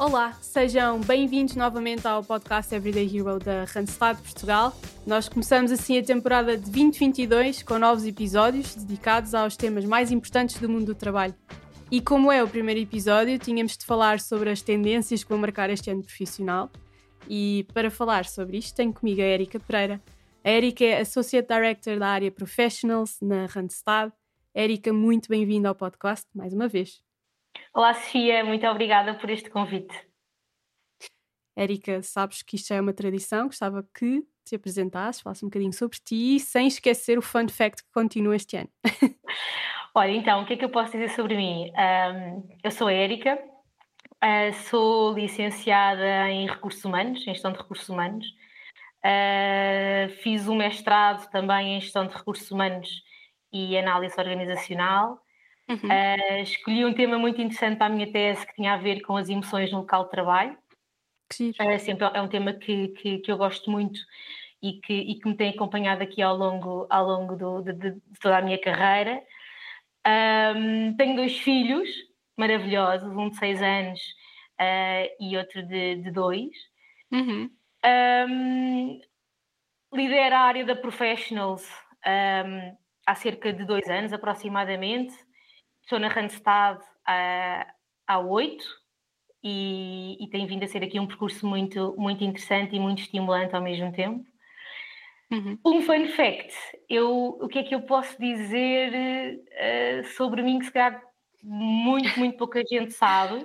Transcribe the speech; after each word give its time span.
Olá, 0.00 0.32
sejam 0.40 0.98
bem-vindos 1.02 1.54
novamente 1.54 2.08
ao 2.08 2.24
podcast 2.24 2.74
Everyday 2.74 3.04
Hero 3.04 3.38
da 3.38 3.64
Randstad 3.64 4.18
Portugal. 4.22 4.74
Nós 5.06 5.28
começamos 5.28 5.70
assim 5.70 5.98
a 5.98 6.02
temporada 6.02 6.56
de 6.56 6.70
2022 6.70 7.62
com 7.62 7.78
novos 7.78 8.06
episódios 8.06 8.74
dedicados 8.74 9.34
aos 9.34 9.58
temas 9.58 9.84
mais 9.84 10.10
importantes 10.10 10.58
do 10.58 10.70
mundo 10.70 10.86
do 10.86 10.94
trabalho. 10.94 11.34
E 11.90 12.00
como 12.00 12.32
é 12.32 12.42
o 12.42 12.48
primeiro 12.48 12.80
episódio, 12.80 13.38
tínhamos 13.38 13.76
de 13.76 13.84
falar 13.84 14.20
sobre 14.20 14.48
as 14.48 14.62
tendências 14.62 15.22
que 15.22 15.28
vão 15.28 15.38
marcar 15.38 15.68
este 15.68 15.90
ano 15.90 16.02
profissional. 16.02 16.70
E 17.28 17.66
para 17.74 17.90
falar 17.90 18.24
sobre 18.24 18.56
isto, 18.56 18.74
tenho 18.74 18.94
comigo 18.94 19.20
a 19.20 19.24
Erika 19.24 19.60
Pereira. 19.60 20.00
A 20.42 20.50
Erika 20.50 20.82
é 20.82 21.02
Associate 21.02 21.46
Director 21.46 21.98
da 21.98 22.08
área 22.08 22.30
Professionals 22.30 23.18
na 23.20 23.44
Randstad. 23.44 24.10
Erika, 24.54 24.94
muito 24.94 25.28
bem-vinda 25.28 25.68
ao 25.68 25.74
podcast 25.74 26.26
mais 26.34 26.54
uma 26.54 26.68
vez. 26.68 27.09
Olá, 27.74 27.94
Sofia, 27.94 28.44
muito 28.44 28.66
obrigada 28.66 29.14
por 29.14 29.30
este 29.30 29.48
convite. 29.48 29.94
Érica, 31.56 32.02
sabes 32.02 32.42
que 32.42 32.56
isto 32.56 32.72
é 32.72 32.80
uma 32.80 32.92
tradição, 32.92 33.46
gostava 33.46 33.86
que 33.94 34.24
te 34.44 34.56
apresentasses, 34.56 35.20
falasse 35.20 35.44
um 35.44 35.48
bocadinho 35.48 35.72
sobre 35.72 35.98
ti, 35.98 36.40
sem 36.40 36.66
esquecer 36.66 37.18
o 37.18 37.22
fun 37.22 37.48
fact 37.48 37.84
que 37.84 37.90
continua 37.92 38.34
este 38.34 38.56
ano. 38.56 38.70
Olha, 39.94 40.12
então, 40.12 40.42
o 40.42 40.46
que 40.46 40.54
é 40.54 40.56
que 40.56 40.64
eu 40.64 40.70
posso 40.70 40.92
dizer 40.92 41.10
sobre 41.10 41.36
mim? 41.36 41.70
Um, 41.70 42.48
eu 42.62 42.70
sou 42.70 42.88
a 42.88 42.92
Érica, 42.92 43.38
uh, 44.22 44.54
sou 44.68 45.12
licenciada 45.14 46.30
em 46.30 46.48
Recursos 46.48 46.84
Humanos, 46.84 47.20
em 47.20 47.32
Gestão 47.34 47.52
de 47.52 47.58
Recursos 47.58 47.88
Humanos. 47.88 48.26
Uh, 49.04 50.10
fiz 50.22 50.48
um 50.48 50.56
mestrado 50.56 51.28
também 51.30 51.76
em 51.76 51.80
Gestão 51.80 52.06
de 52.06 52.14
Recursos 52.14 52.50
Humanos 52.50 52.88
e 53.52 53.76
Análise 53.76 54.14
Organizacional. 54.18 55.20
Uhum. 55.70 55.76
Uh, 55.76 56.42
escolhi 56.42 56.84
um 56.84 56.92
tema 56.92 57.16
muito 57.16 57.40
interessante 57.40 57.78
para 57.78 57.86
a 57.86 57.90
minha 57.90 58.10
tese 58.10 58.44
que 58.44 58.54
tinha 58.54 58.74
a 58.74 58.76
ver 58.76 59.02
com 59.02 59.16
as 59.16 59.28
emoções 59.28 59.70
no 59.70 59.78
local 59.78 60.04
de 60.04 60.10
trabalho. 60.10 60.58
É, 61.60 61.78
sempre, 61.78 62.10
é 62.12 62.20
um 62.20 62.28
tema 62.28 62.52
que, 62.52 62.88
que, 62.88 63.18
que, 63.18 63.30
eu 63.30 63.38
gosto 63.38 63.70
muito 63.70 64.00
e 64.60 64.80
que, 64.80 64.92
e 64.92 65.14
que 65.14 65.28
me 65.28 65.36
tem 65.36 65.50
acompanhado 65.50 66.02
aqui 66.02 66.20
ao 66.20 66.36
longo, 66.36 66.88
ao 66.90 67.06
longo 67.06 67.36
do, 67.36 67.62
de, 67.62 67.72
de, 67.72 68.00
toda 68.20 68.38
a 68.38 68.42
minha 68.42 68.58
carreira. 68.58 69.22
Um, 70.56 70.96
tenho 70.96 71.14
dois 71.14 71.38
filhos 71.38 71.88
maravilhosos, 72.36 73.16
um 73.16 73.30
de 73.30 73.36
seis 73.36 73.62
anos 73.62 74.00
uh, 74.60 75.08
e 75.20 75.36
outro 75.36 75.62
de, 75.62 75.96
de 75.96 76.10
dois. 76.10 76.50
Uhum. 77.12 77.48
Um, 78.28 79.00
lidero 79.94 80.34
a 80.34 80.40
área 80.40 80.64
da 80.64 80.74
Professionals 80.74 81.64
um, 82.04 82.76
há 83.06 83.14
cerca 83.14 83.52
de 83.52 83.64
dois 83.64 83.88
anos 83.88 84.12
aproximadamente 84.12 85.14
Estou 85.82 85.98
na 85.98 86.08
Randstad 86.08 86.80
há, 87.06 87.66
há 88.06 88.18
oito 88.18 88.64
e, 89.42 90.16
e 90.22 90.28
tem 90.28 90.46
vindo 90.46 90.64
a 90.64 90.66
ser 90.66 90.82
aqui 90.82 91.00
um 91.00 91.06
percurso 91.06 91.46
muito, 91.46 91.94
muito 91.96 92.22
interessante 92.22 92.76
e 92.76 92.80
muito 92.80 93.00
estimulante 93.00 93.54
ao 93.54 93.62
mesmo 93.62 93.92
tempo. 93.92 94.24
Uhum. 95.30 95.58
Um 95.64 95.82
fun 95.82 96.08
fact, 96.08 96.54
eu, 96.88 97.38
o 97.40 97.46
que 97.46 97.60
é 97.60 97.62
que 97.62 97.74
eu 97.74 97.82
posso 97.82 98.18
dizer 98.20 99.38
uh, 99.38 100.04
sobre 100.16 100.42
mim 100.42 100.58
que 100.58 100.64
se 100.64 100.72
calhar 100.72 101.00
muito, 101.42 102.18
muito 102.18 102.36
pouca 102.36 102.62
gente 102.68 102.92
sabe. 102.92 103.44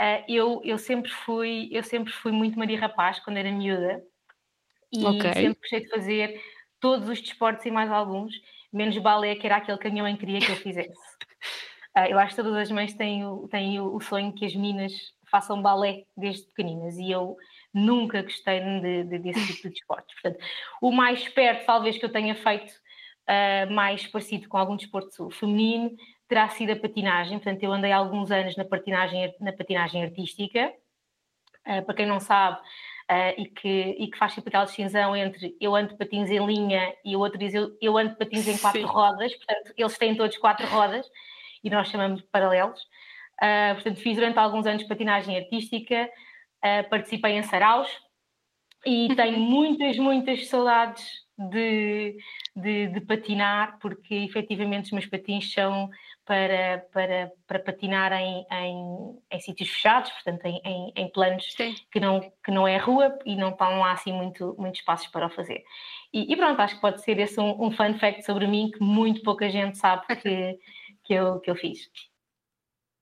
Uh, 0.00 0.24
eu, 0.28 0.60
eu, 0.64 0.78
sempre 0.78 1.10
fui, 1.10 1.68
eu 1.72 1.82
sempre 1.82 2.12
fui 2.12 2.30
muito 2.30 2.58
Maria 2.58 2.78
Rapaz 2.78 3.18
quando 3.20 3.38
era 3.38 3.50
miúda 3.50 4.02
e 4.92 5.04
okay. 5.04 5.32
sempre 5.32 5.58
gostei 5.60 5.80
de 5.80 5.88
fazer 5.88 6.42
todos 6.78 7.08
os 7.08 7.20
desportos 7.20 7.64
e 7.66 7.70
mais 7.70 7.90
alguns, 7.90 8.32
menos 8.76 8.96
balé, 8.98 9.34
que 9.34 9.46
era 9.46 9.56
aquele 9.56 9.78
que 9.78 9.88
a 9.88 9.90
minha 9.90 10.02
mãe 10.02 10.16
queria 10.16 10.38
que 10.38 10.52
eu 10.52 10.56
fizesse. 10.56 10.92
Uh, 11.96 12.10
eu 12.10 12.18
acho 12.18 12.36
que 12.36 12.42
todas 12.42 12.56
as 12.56 12.70
mães 12.70 12.92
têm, 12.94 13.24
o, 13.24 13.48
têm 13.48 13.80
o, 13.80 13.98
sonho 14.00 14.32
que 14.32 14.44
as 14.44 14.54
meninas 14.54 14.92
façam 15.30 15.62
balé 15.62 16.04
desde 16.14 16.46
pequeninas 16.48 16.98
e 16.98 17.10
eu 17.10 17.36
nunca 17.72 18.22
gostei 18.22 18.60
de, 18.60 19.04
de, 19.04 19.18
desse 19.18 19.54
tipo 19.54 19.70
de 19.70 19.78
esportes. 19.78 20.14
Portanto, 20.20 20.44
o 20.80 20.92
mais 20.92 21.26
perto, 21.28 21.64
talvez, 21.64 21.96
que 21.96 22.04
eu 22.04 22.12
tenha 22.12 22.34
feito 22.34 22.70
uh, 22.70 23.72
mais 23.72 24.06
parecido 24.06 24.46
com 24.46 24.58
algum 24.58 24.76
desporto 24.76 25.30
feminino 25.30 25.90
terá 26.28 26.48
sido 26.50 26.72
a 26.72 26.76
patinagem. 26.76 27.38
Portanto, 27.38 27.62
eu 27.62 27.72
andei 27.72 27.92
alguns 27.92 28.30
anos 28.30 28.56
na 28.56 28.64
patinagem, 28.64 29.34
na 29.40 29.52
patinagem 29.52 30.04
artística. 30.04 30.72
Uh, 31.66 31.82
para 31.84 31.94
quem 31.94 32.06
não 32.06 32.20
sabe, 32.20 32.60
Uh, 33.08 33.40
e, 33.40 33.46
que, 33.46 33.68
e 33.68 34.10
que 34.10 34.18
faz 34.18 34.32
sempre 34.32 34.48
aquela 34.48 34.64
distinção 34.64 35.14
entre 35.14 35.56
eu 35.60 35.76
ando 35.76 35.90
de 35.90 35.96
patins 35.96 36.28
em 36.28 36.44
linha 36.44 36.92
e 37.04 37.14
o 37.14 37.20
outro 37.20 37.38
diz 37.38 37.54
eu, 37.54 37.70
eu 37.80 37.96
ando 37.96 38.10
de 38.10 38.16
patins 38.16 38.48
em 38.48 38.58
quatro 38.58 38.80
Sim. 38.80 38.86
rodas, 38.86 39.32
portanto, 39.36 39.72
eles 39.76 39.96
têm 39.96 40.16
todos 40.16 40.36
quatro 40.38 40.66
rodas 40.66 41.06
e 41.62 41.70
nós 41.70 41.86
chamamos 41.88 42.20
de 42.20 42.26
paralelos. 42.26 42.80
Uh, 43.40 43.74
portanto, 43.74 44.00
fiz 44.00 44.16
durante 44.16 44.38
alguns 44.38 44.66
anos 44.66 44.82
patinagem 44.82 45.36
artística, 45.36 46.10
uh, 46.64 46.90
participei 46.90 47.34
em 47.34 47.44
saraus 47.44 47.88
e 48.84 49.08
tenho 49.14 49.38
muitas, 49.38 49.96
muitas 49.98 50.48
saudades 50.48 51.25
de, 51.38 52.16
de, 52.54 52.86
de, 52.88 53.00
patinar, 53.02 53.78
porque 53.78 54.14
efetivamente 54.14 54.86
os 54.86 54.92
meus 54.92 55.06
patins 55.06 55.52
são 55.52 55.90
para, 56.24 56.86
para, 56.92 57.32
para 57.46 57.58
patinar 57.58 58.12
em, 58.12 58.46
em, 58.50 59.18
em 59.30 59.40
sítios 59.40 59.68
fechados, 59.68 60.10
portanto, 60.10 60.44
em, 60.46 60.60
em, 60.64 60.92
em 60.96 61.12
planos 61.12 61.54
que 61.90 62.00
não, 62.00 62.20
que 62.42 62.50
não 62.50 62.66
é 62.66 62.78
rua 62.78 63.18
e 63.24 63.36
não 63.36 63.50
estão 63.50 63.78
lá 63.78 63.92
assim 63.92 64.12
muito, 64.12 64.56
muito 64.58 64.76
espaços 64.76 65.08
para 65.08 65.26
o 65.26 65.30
fazer. 65.30 65.62
E, 66.12 66.32
e 66.32 66.36
pronto, 66.36 66.60
acho 66.60 66.76
que 66.76 66.80
pode 66.80 67.02
ser 67.02 67.18
esse 67.18 67.38
um, 67.38 67.66
um 67.66 67.70
fun 67.70 67.98
fact 67.98 68.24
sobre 68.24 68.46
mim 68.46 68.70
que 68.70 68.82
muito 68.82 69.22
pouca 69.22 69.48
gente 69.48 69.76
sabe 69.76 70.04
que 70.16 70.58
que 71.06 71.14
eu, 71.14 71.40
que 71.40 71.50
eu 71.50 71.56
fiz. 71.56 71.88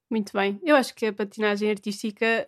Muito 0.09 0.31
bem. 0.31 0.59
Eu 0.63 0.75
acho 0.75 0.93
que 0.93 1.07
a 1.07 1.13
patinagem 1.13 1.69
artística 1.69 2.47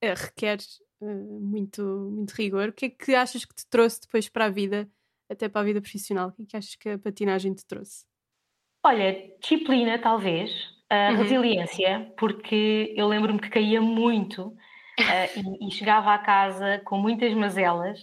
eh, 0.00 0.14
requer 0.14 0.58
uh, 1.02 1.40
muito, 1.40 1.82
muito 1.82 2.30
rigor. 2.32 2.68
O 2.68 2.72
que 2.72 2.86
é 2.86 2.90
que 2.90 3.14
achas 3.14 3.44
que 3.44 3.54
te 3.54 3.66
trouxe 3.66 4.00
depois 4.00 4.28
para 4.28 4.46
a 4.46 4.50
vida, 4.50 4.88
até 5.28 5.48
para 5.48 5.60
a 5.60 5.64
vida 5.64 5.80
profissional? 5.80 6.28
O 6.28 6.32
que 6.32 6.42
é 6.42 6.46
que 6.46 6.56
achas 6.56 6.74
que 6.76 6.88
a 6.90 6.98
patinagem 6.98 7.52
te 7.54 7.66
trouxe? 7.66 8.04
Olha, 8.84 9.30
disciplina, 9.40 9.98
talvez, 9.98 10.50
uh, 10.90 11.12
uhum. 11.12 11.16
resiliência, 11.18 12.12
porque 12.16 12.92
eu 12.96 13.06
lembro-me 13.06 13.40
que 13.40 13.48
caía 13.48 13.80
muito 13.80 14.48
uh, 14.48 15.56
e, 15.60 15.68
e, 15.68 15.70
chegava 15.70 16.12
a 16.12 16.18
casa 16.18 16.80
com 16.84 16.98
muitas 16.98 17.32
mazelas 17.34 18.00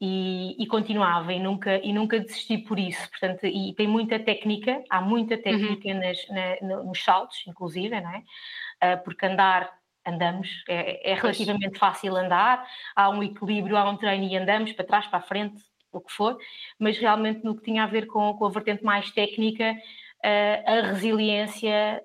e, 0.00 0.56
e, 0.58 0.66
continuava 0.66 1.34
e 1.34 1.38
nunca, 1.38 1.78
e 1.84 1.92
nunca 1.92 2.18
desisti 2.18 2.58
por 2.58 2.78
isso. 2.78 3.08
Portanto, 3.10 3.44
e 3.44 3.74
tem 3.74 3.86
muita 3.86 4.18
técnica, 4.18 4.82
há 4.88 5.02
muita 5.02 5.34
uhum. 5.34 5.42
técnica 5.42 5.88
uhum. 5.88 6.00
nas, 6.00 6.28
na, 6.28 6.82
nos 6.84 7.02
saltos, 7.02 7.42
inclusive, 7.46 8.00
não 8.00 8.10
é? 8.10 8.96
Porque 8.96 9.24
andar, 9.24 9.70
andamos, 10.06 10.48
é, 10.68 11.12
é 11.12 11.14
relativamente 11.14 11.78
fácil 11.78 12.16
andar, 12.16 12.66
há 12.94 13.10
um 13.10 13.22
equilíbrio, 13.22 13.76
há 13.76 13.88
um 13.88 13.96
treino 13.96 14.24
e 14.24 14.36
andamos 14.36 14.72
para 14.72 14.86
trás, 14.86 15.06
para 15.06 15.18
a 15.18 15.22
frente, 15.22 15.62
o 15.92 16.00
que 16.00 16.12
for, 16.12 16.38
mas 16.78 16.98
realmente 16.98 17.42
no 17.44 17.56
que 17.56 17.62
tinha 17.62 17.84
a 17.84 17.86
ver 17.86 18.06
com, 18.06 18.34
com 18.34 18.46
a 18.46 18.50
vertente 18.50 18.84
mais 18.84 19.10
técnica, 19.10 19.72
uh, 19.72 20.70
a 20.70 20.80
resiliência 20.92 22.02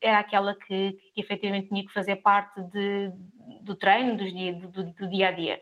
era 0.00 0.18
aquela 0.18 0.54
que, 0.54 0.92
que 1.14 1.20
efetivamente 1.20 1.68
tinha 1.68 1.84
que 1.84 1.92
fazer 1.92 2.16
parte 2.16 2.60
de, 2.62 3.12
do 3.60 3.74
treino, 3.74 4.16
dos 4.16 4.32
dia, 4.32 4.54
do, 4.54 4.84
do 4.84 5.08
dia 5.08 5.28
a 5.28 5.32
dia. 5.32 5.60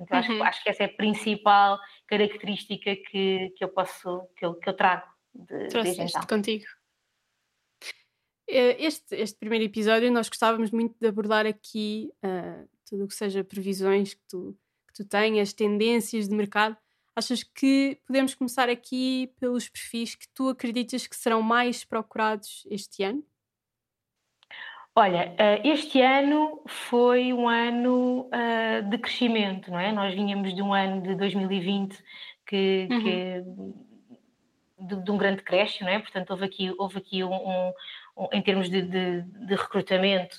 Então, 0.00 0.18
uhum. 0.18 0.24
acho, 0.24 0.42
acho, 0.42 0.62
que 0.64 0.70
essa 0.70 0.82
é 0.82 0.86
a 0.86 0.92
principal 0.92 1.78
característica 2.08 2.96
que, 2.96 3.50
que 3.56 3.64
eu 3.64 3.68
posso, 3.68 4.28
que 4.36 4.44
eu, 4.44 4.54
que 4.54 4.68
eu 4.68 4.74
trago 4.74 5.06
de, 5.32 5.68
Trouxeste 5.68 6.02
então. 6.02 6.26
contigo. 6.26 6.64
Eh, 8.52 8.76
este, 8.78 9.16
este 9.16 9.38
primeiro 9.38 9.64
episódio 9.64 10.12
nós 10.12 10.28
gostávamos 10.28 10.70
muito 10.70 10.94
de 11.00 11.08
abordar 11.08 11.46
aqui 11.46 12.12
uh, 12.22 12.68
tudo 12.86 13.04
o 13.04 13.08
que 13.08 13.14
seja 13.14 13.42
previsões 13.42 14.12
que 14.12 14.20
tu, 14.28 14.54
que 14.86 14.92
tu 14.92 15.08
tenhas, 15.08 15.54
tendências 15.54 16.28
de 16.28 16.34
mercado. 16.36 16.76
Achas 17.16 17.42
que 17.42 17.98
podemos 18.06 18.34
começar 18.34 18.68
aqui 18.68 19.32
pelos 19.40 19.70
perfis 19.70 20.14
que 20.14 20.28
tu 20.34 20.50
acreditas 20.50 21.06
que 21.06 21.16
serão 21.16 21.40
mais 21.40 21.82
procurados 21.82 22.66
este 22.70 23.02
ano? 23.02 23.24
Olha, 24.94 25.34
eh, 25.38 25.66
este 25.66 26.02
ano 26.02 26.62
foi 26.68 27.32
um 27.32 27.48
ano 27.48 28.28
de 28.90 28.98
crescimento, 28.98 29.70
não 29.70 29.78
é? 29.78 29.90
Nós 29.92 30.14
vinhamos 30.14 30.54
de 30.54 30.60
um 30.60 30.74
ano 30.74 31.00
de 31.02 31.14
2020 31.14 31.98
que, 32.46 32.86
uhum. 32.90 33.02
que 33.02 33.42
de, 34.78 35.02
de, 35.02 35.10
um 35.10 35.16
grande 35.16 35.42
crescimento, 35.42 35.84
não 35.84 35.96
é? 35.96 35.98
Portanto, 36.00 36.30
houve 36.30 36.44
aqui, 36.44 36.74
houve 36.76 36.98
aqui 36.98 37.24
um, 37.24 37.32
um 37.32 37.72
em 38.32 38.42
termos 38.42 38.68
de, 38.68 38.82
de, 38.82 39.22
de 39.22 39.54
recrutamento, 39.54 40.36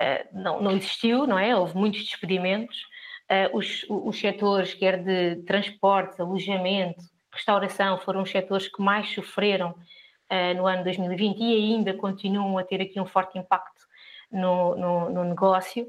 uh, 0.00 0.38
não, 0.38 0.60
não 0.60 0.72
existiu, 0.72 1.26
não 1.26 1.38
é? 1.38 1.56
Houve 1.56 1.76
muitos 1.76 2.02
despedimentos. 2.04 2.86
Uh, 3.30 3.56
os, 3.56 3.84
os 3.88 4.18
setores, 4.18 4.74
quer 4.74 5.02
de 5.02 5.42
transporte, 5.42 6.20
alojamento, 6.20 7.02
restauração, 7.32 7.98
foram 7.98 8.22
os 8.22 8.30
setores 8.30 8.68
que 8.68 8.80
mais 8.80 9.12
sofreram 9.12 9.70
uh, 9.70 10.56
no 10.56 10.66
ano 10.66 10.84
2020 10.84 11.40
e 11.40 11.54
ainda 11.54 11.94
continuam 11.94 12.58
a 12.58 12.64
ter 12.64 12.80
aqui 12.80 13.00
um 13.00 13.06
forte 13.06 13.38
impacto 13.38 13.82
no, 14.30 14.76
no, 14.76 15.10
no 15.10 15.24
negócio. 15.24 15.86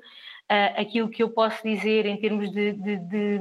Aquilo 0.77 1.09
que 1.09 1.21
eu 1.21 1.29
posso 1.29 1.61
dizer 1.61 2.05
em 2.05 2.15
termos 2.15 2.49
de, 2.49 2.71
de, 2.71 2.95
de, 2.95 3.39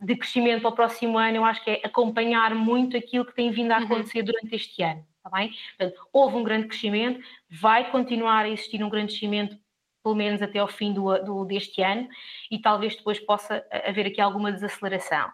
de, 0.00 0.16
crescimento 0.16 0.64
ao 0.64 0.72
próximo 0.72 1.18
ano, 1.18 1.38
eu 1.38 1.44
acho 1.44 1.64
que 1.64 1.70
é 1.70 1.80
acompanhar 1.82 2.54
muito 2.54 2.96
aquilo 2.96 3.24
que 3.24 3.34
tem 3.34 3.50
vindo 3.50 3.72
a 3.72 3.78
uhum. 3.78 3.84
acontecer 3.86 4.20
uhum. 4.20 4.26
durante 4.26 4.54
este 4.54 4.84
ano. 4.84 5.04
Está 5.24 5.38
bem? 5.38 5.52
Portanto, 5.78 6.08
houve 6.12 6.36
um 6.36 6.42
grande 6.42 6.66
crescimento, 6.66 7.24
vai 7.48 7.90
continuar 7.92 8.44
a 8.44 8.48
existir 8.48 8.82
um 8.82 8.90
grande 8.90 9.12
crescimento 9.12 9.56
pelo 10.02 10.16
menos 10.16 10.42
até 10.42 10.58
ao 10.58 10.68
fim 10.68 10.92
do, 10.92 11.16
do, 11.22 11.44
deste 11.44 11.80
ano, 11.80 12.08
e 12.50 12.58
talvez 12.58 12.96
depois 12.96 13.20
possa 13.20 13.64
haver 13.86 14.06
aqui 14.06 14.20
alguma 14.20 14.50
desaceleração. 14.50 15.28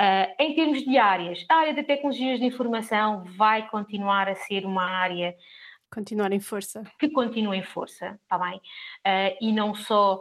Uh, 0.00 0.34
em 0.38 0.54
termos 0.54 0.82
de 0.82 0.98
áreas, 0.98 1.44
a 1.48 1.54
área 1.56 1.74
de 1.74 1.82
tecnologias 1.82 2.40
de 2.40 2.46
informação 2.46 3.24
vai 3.36 3.68
continuar 3.68 4.28
a 4.28 4.34
ser 4.34 4.64
uma 4.66 4.84
área. 4.84 5.34
Continuar 5.92 6.32
em 6.32 6.40
força. 6.40 6.82
Que 6.98 7.10
continua 7.10 7.56
em 7.56 7.62
força, 7.62 8.18
está 8.22 8.38
bem? 8.38 8.56
Uh, 8.56 9.36
e 9.40 9.52
não 9.52 9.74
só. 9.74 10.20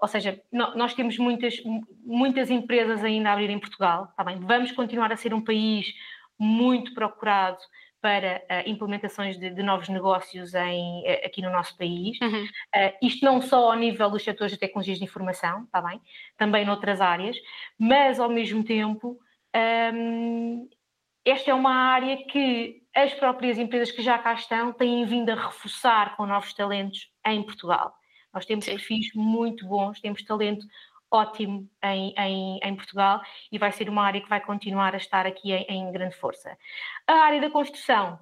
Ou 0.00 0.08
seja, 0.08 0.40
nós 0.50 0.94
temos 0.94 1.18
muitas, 1.18 1.56
muitas 2.04 2.50
empresas 2.50 3.04
ainda 3.04 3.30
a 3.30 3.32
abrir 3.32 3.50
em 3.50 3.58
Portugal, 3.58 4.08
está 4.10 4.24
bem? 4.24 4.38
Vamos 4.40 4.72
continuar 4.72 5.12
a 5.12 5.16
ser 5.16 5.32
um 5.32 5.42
país 5.42 5.86
muito 6.38 6.94
procurado 6.94 7.58
para 8.00 8.42
uh, 8.44 8.68
implementações 8.68 9.38
de, 9.38 9.50
de, 9.50 9.62
novos 9.62 9.88
negócios 9.88 10.54
em, 10.54 11.02
uh, 11.02 11.26
aqui 11.26 11.42
no 11.42 11.50
nosso 11.50 11.76
país. 11.76 12.18
Uhum. 12.20 12.44
Uh, 12.44 13.06
isto 13.06 13.24
não 13.24 13.42
só 13.42 13.70
ao 13.70 13.76
nível 13.76 14.10
dos 14.10 14.22
setores 14.22 14.52
de 14.52 14.58
tecnologias 14.58 14.98
de 14.98 15.04
informação, 15.04 15.64
está 15.64 15.80
bem? 15.82 16.00
Também 16.36 16.64
noutras 16.64 17.00
áreas, 17.00 17.36
mas 17.78 18.20
ao 18.20 18.28
mesmo 18.28 18.62
tempo, 18.62 19.18
um, 19.94 20.68
esta 21.24 21.50
é 21.50 21.54
uma 21.54 21.74
área 21.74 22.16
que 22.26 22.82
as 22.94 23.12
próprias 23.14 23.58
empresas 23.58 23.90
que 23.90 24.02
já 24.02 24.18
cá 24.18 24.34
estão 24.34 24.72
têm 24.72 25.04
vindo 25.04 25.30
a 25.30 25.34
reforçar 25.34 26.16
com 26.16 26.26
novos 26.26 26.52
talentos 26.54 27.10
em 27.26 27.42
Portugal. 27.42 27.94
Nós 28.32 28.46
temos 28.46 28.64
Sim. 28.64 28.72
perfis 28.72 29.12
muito 29.14 29.66
bons, 29.66 30.00
temos 30.00 30.22
talento 30.24 30.64
ótimo 31.10 31.68
em, 31.82 32.14
em, 32.16 32.60
em, 32.62 32.76
Portugal 32.76 33.20
e 33.50 33.58
vai 33.58 33.72
ser 33.72 33.88
uma 33.88 34.02
área 34.04 34.20
que 34.20 34.28
vai 34.28 34.40
continuar 34.40 34.94
a 34.94 34.98
estar 34.98 35.26
aqui 35.26 35.52
em, 35.52 35.64
em 35.68 35.92
grande 35.92 36.16
força. 36.16 36.56
A 37.06 37.14
área 37.14 37.40
da 37.40 37.50
construção, 37.50 38.18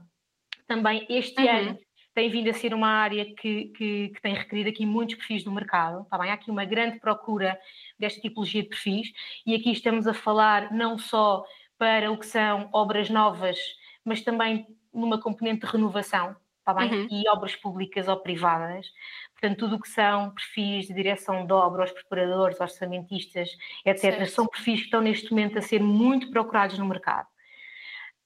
também 0.66 1.06
este 1.08 1.42
uhum. 1.42 1.50
ano, 1.50 1.78
tem 2.14 2.30
vindo 2.30 2.48
a 2.48 2.54
ser 2.54 2.72
uma 2.72 2.88
área 2.88 3.26
que, 3.26 3.66
que, 3.76 4.08
que, 4.08 4.22
tem 4.22 4.34
requerido 4.34 4.70
aqui 4.70 4.86
muitos 4.86 5.16
perfis 5.16 5.44
no 5.44 5.52
mercado. 5.52 6.06
Tá 6.06 6.16
bem? 6.16 6.30
Há 6.30 6.34
aqui 6.34 6.50
uma 6.50 6.64
grande 6.64 6.98
procura 6.98 7.58
desta 7.98 8.20
tipologia 8.20 8.62
de 8.62 8.70
perfis 8.70 9.12
e 9.44 9.54
aqui 9.54 9.70
estamos 9.70 10.06
a 10.06 10.14
falar 10.14 10.72
não 10.72 10.96
só 10.96 11.44
para 11.76 12.10
o 12.10 12.18
que 12.18 12.24
são 12.24 12.70
obras 12.72 13.10
novas, 13.10 13.58
mas 14.02 14.22
também 14.22 14.66
numa 14.94 15.20
componente 15.20 15.66
de 15.66 15.70
renovação, 15.70 16.34
tá 16.66 16.74
bem? 16.74 16.92
Uhum. 16.92 17.08
E 17.08 17.28
obras 17.28 17.54
públicas 17.54 18.08
ou 18.08 18.16
privadas. 18.16 18.88
Portanto, 19.32 19.58
tudo 19.60 19.76
o 19.76 19.80
que 19.80 19.88
são 19.88 20.30
perfis 20.30 20.88
de 20.88 20.94
direção 20.94 21.46
de 21.46 21.52
obra, 21.52 21.84
os 21.84 21.92
preparadores, 21.92 22.60
orçamentistas, 22.60 23.50
etc., 23.84 24.00
certo. 24.00 24.30
são 24.32 24.46
perfis 24.48 24.80
que 24.80 24.86
estão 24.86 25.00
neste 25.00 25.30
momento 25.30 25.58
a 25.58 25.62
ser 25.62 25.80
muito 25.80 26.28
procurados 26.28 26.76
no 26.76 26.84
mercado. 26.84 27.28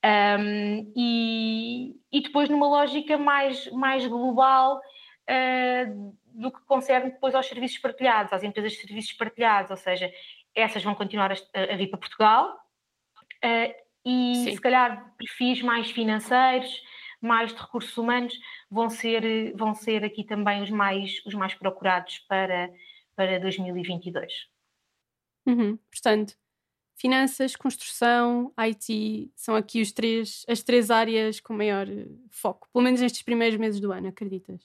Um, 0.03 0.91
e, 0.97 1.95
e, 2.11 2.23
depois 2.23 2.49
numa 2.49 2.67
lógica 2.67 3.19
mais, 3.19 3.71
mais 3.73 4.07
global 4.07 4.79
uh, 4.79 6.17
do 6.33 6.51
que 6.51 6.61
concerne 6.63 7.11
depois 7.11 7.35
aos 7.35 7.47
serviços 7.47 7.77
partilhados, 7.77 8.33
às 8.33 8.43
empresas 8.43 8.73
de 8.73 8.79
serviços 8.79 9.13
partilhados, 9.13 9.71
ou 9.71 9.77
seja, 9.77 10.11
essas 10.55 10.83
vão 10.83 10.95
continuar 10.95 11.31
a, 11.33 11.75
a 11.75 11.77
vir 11.77 11.89
para 11.89 11.99
Portugal 11.99 12.57
uh, 13.45 13.75
e 14.07 14.35
Sim. 14.37 14.55
se 14.55 14.61
calhar 14.63 15.13
perfis 15.19 15.61
mais 15.61 15.91
financeiros, 15.91 16.83
mais 17.21 17.53
de 17.53 17.61
recursos 17.61 17.97
humanos, 17.97 18.35
vão 18.71 18.89
ser, 18.89 19.55
vão 19.57 19.75
ser 19.75 20.05
aqui 20.05 20.25
também 20.25 20.63
os 20.63 20.71
mais, 20.71 21.25
os 21.27 21.35
mais 21.35 21.55
procurados 21.55 22.19
para, 22.21 22.71
para 23.15 23.39
2022. 23.39 24.33
Uhum. 25.47 25.79
Portanto, 25.91 26.35
finanças, 26.97 27.57
construção, 27.57 28.53
IT, 28.59 29.31
são 29.35 29.57
aqui 29.57 29.81
os 29.81 29.91
três, 29.91 30.45
as 30.49 30.63
três 30.63 30.91
áreas 30.91 31.41
com 31.41 31.55
maior 31.55 31.89
eh, 31.89 32.07
foco, 32.31 32.69
pelo 32.73 32.85
menos 32.85 33.01
nestes 33.01 33.23
primeiros 33.23 33.59
meses 33.59 33.81
do 33.81 33.91
ano, 33.91 34.09
acreditas? 34.09 34.61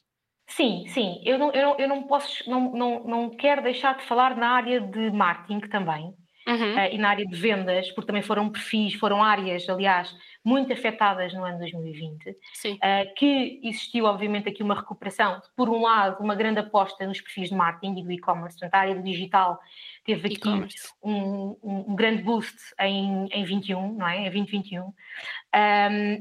Sim, 0.48 0.86
sim. 0.90 1.22
Eu 1.26 1.40
não, 1.40 1.52
eu 1.52 1.62
não, 1.62 1.80
eu 1.80 1.88
não 1.88 2.04
posso, 2.04 2.48
não, 2.50 2.72
não, 2.72 3.04
não 3.04 3.30
quero 3.30 3.64
deixar 3.64 3.98
de 3.98 4.04
falar 4.04 4.36
na 4.36 4.50
área 4.50 4.82
de 4.82 5.10
marketing 5.12 5.62
também, 5.62 6.14
uhum. 6.48 6.76
uh, 6.76 6.94
e 6.94 6.98
na 6.98 7.10
área 7.10 7.26
de 7.26 7.36
vendas, 7.36 7.90
porque 7.92 8.08
também 8.08 8.22
foram 8.22 8.50
perfis, 8.50 8.94
foram 8.96 9.24
áreas, 9.24 9.68
aliás, 9.70 10.14
muito 10.46 10.72
afetadas 10.72 11.34
no 11.34 11.44
ano 11.44 11.58
2020, 11.58 12.30
uh, 12.30 12.36
eh, 12.80 13.06
que 13.18 13.60
existiu, 13.64 14.06
obviamente, 14.06 14.48
aqui 14.48 14.62
uma 14.62 14.76
recuperação. 14.76 15.42
Por 15.56 15.68
um 15.68 15.82
lado, 15.82 16.24
uma 16.24 16.36
grande 16.36 16.60
aposta 16.60 17.08
nos 17.08 17.20
perfis 17.20 17.50
de 17.50 17.56
marketing 17.56 18.00
e 18.00 18.04
do 18.04 18.12
e-commerce, 18.12 18.60
portanto, 18.60 18.76
a 18.76 18.78
área 18.78 18.96
do 18.96 19.02
digital 19.02 19.60
teve 20.06 20.36
aqui 20.36 20.48
um, 20.48 20.68
um, 21.04 21.58
um, 21.64 21.96
grande 21.96 22.22
boost 22.22 22.56
em, 22.80 23.28
em 23.32 23.44
21, 23.44 23.94
não 23.94 24.08
é? 24.08 24.20
Em 24.20 24.32
2021, 24.32 24.84
um, 24.84 24.94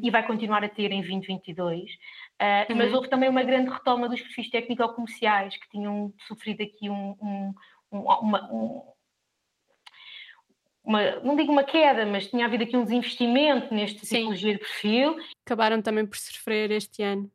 e 0.02 0.10
vai 0.10 0.26
continuar 0.26 0.64
a 0.64 0.70
ter 0.70 0.90
em 0.90 1.02
2022. 1.02 1.82
Uh, 1.82 1.94
eh, 2.38 2.66
uhum. 2.70 2.76
Mas 2.76 2.94
houve 2.94 3.10
também 3.10 3.28
uma 3.28 3.42
grande 3.42 3.68
retoma 3.68 4.08
dos 4.08 4.22
perfis 4.22 4.48
técnico-comerciais 4.48 5.54
que 5.58 5.68
tinham 5.68 6.14
sofrido 6.26 6.62
aqui 6.62 6.88
um, 6.88 7.14
um, 7.20 7.54
uma, 7.92 8.50
uma, 10.84 11.16
não 11.20 11.34
digo 11.34 11.50
uma 11.50 11.64
queda, 11.64 12.04
mas 12.04 12.26
tinha 12.26 12.44
havido 12.44 12.64
aqui 12.64 12.76
um 12.76 12.84
desinvestimento 12.84 13.72
neste 13.72 14.06
tipologia 14.06 14.52
de 14.52 14.58
perfil. 14.58 15.16
Acabaram 15.44 15.80
também 15.80 16.06
por 16.06 16.18
sofrer 16.18 16.70
este 16.70 17.02
ano. 17.02 17.30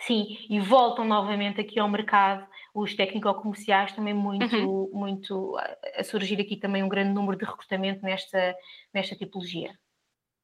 Sim, 0.00 0.38
e 0.48 0.58
voltam 0.60 1.04
novamente 1.04 1.60
aqui 1.60 1.78
ao 1.78 1.88
mercado 1.88 2.46
os 2.74 2.94
técnico-comerciais 2.94 3.92
também 3.92 4.14
muito, 4.14 4.56
uhum. 4.56 4.90
muito 4.92 5.56
a 5.96 6.04
surgir 6.04 6.40
aqui 6.40 6.56
também 6.56 6.82
um 6.82 6.88
grande 6.88 7.12
número 7.12 7.36
de 7.36 7.44
recrutamento 7.44 8.02
nesta, 8.02 8.56
nesta 8.94 9.16
tipologia. 9.16 9.76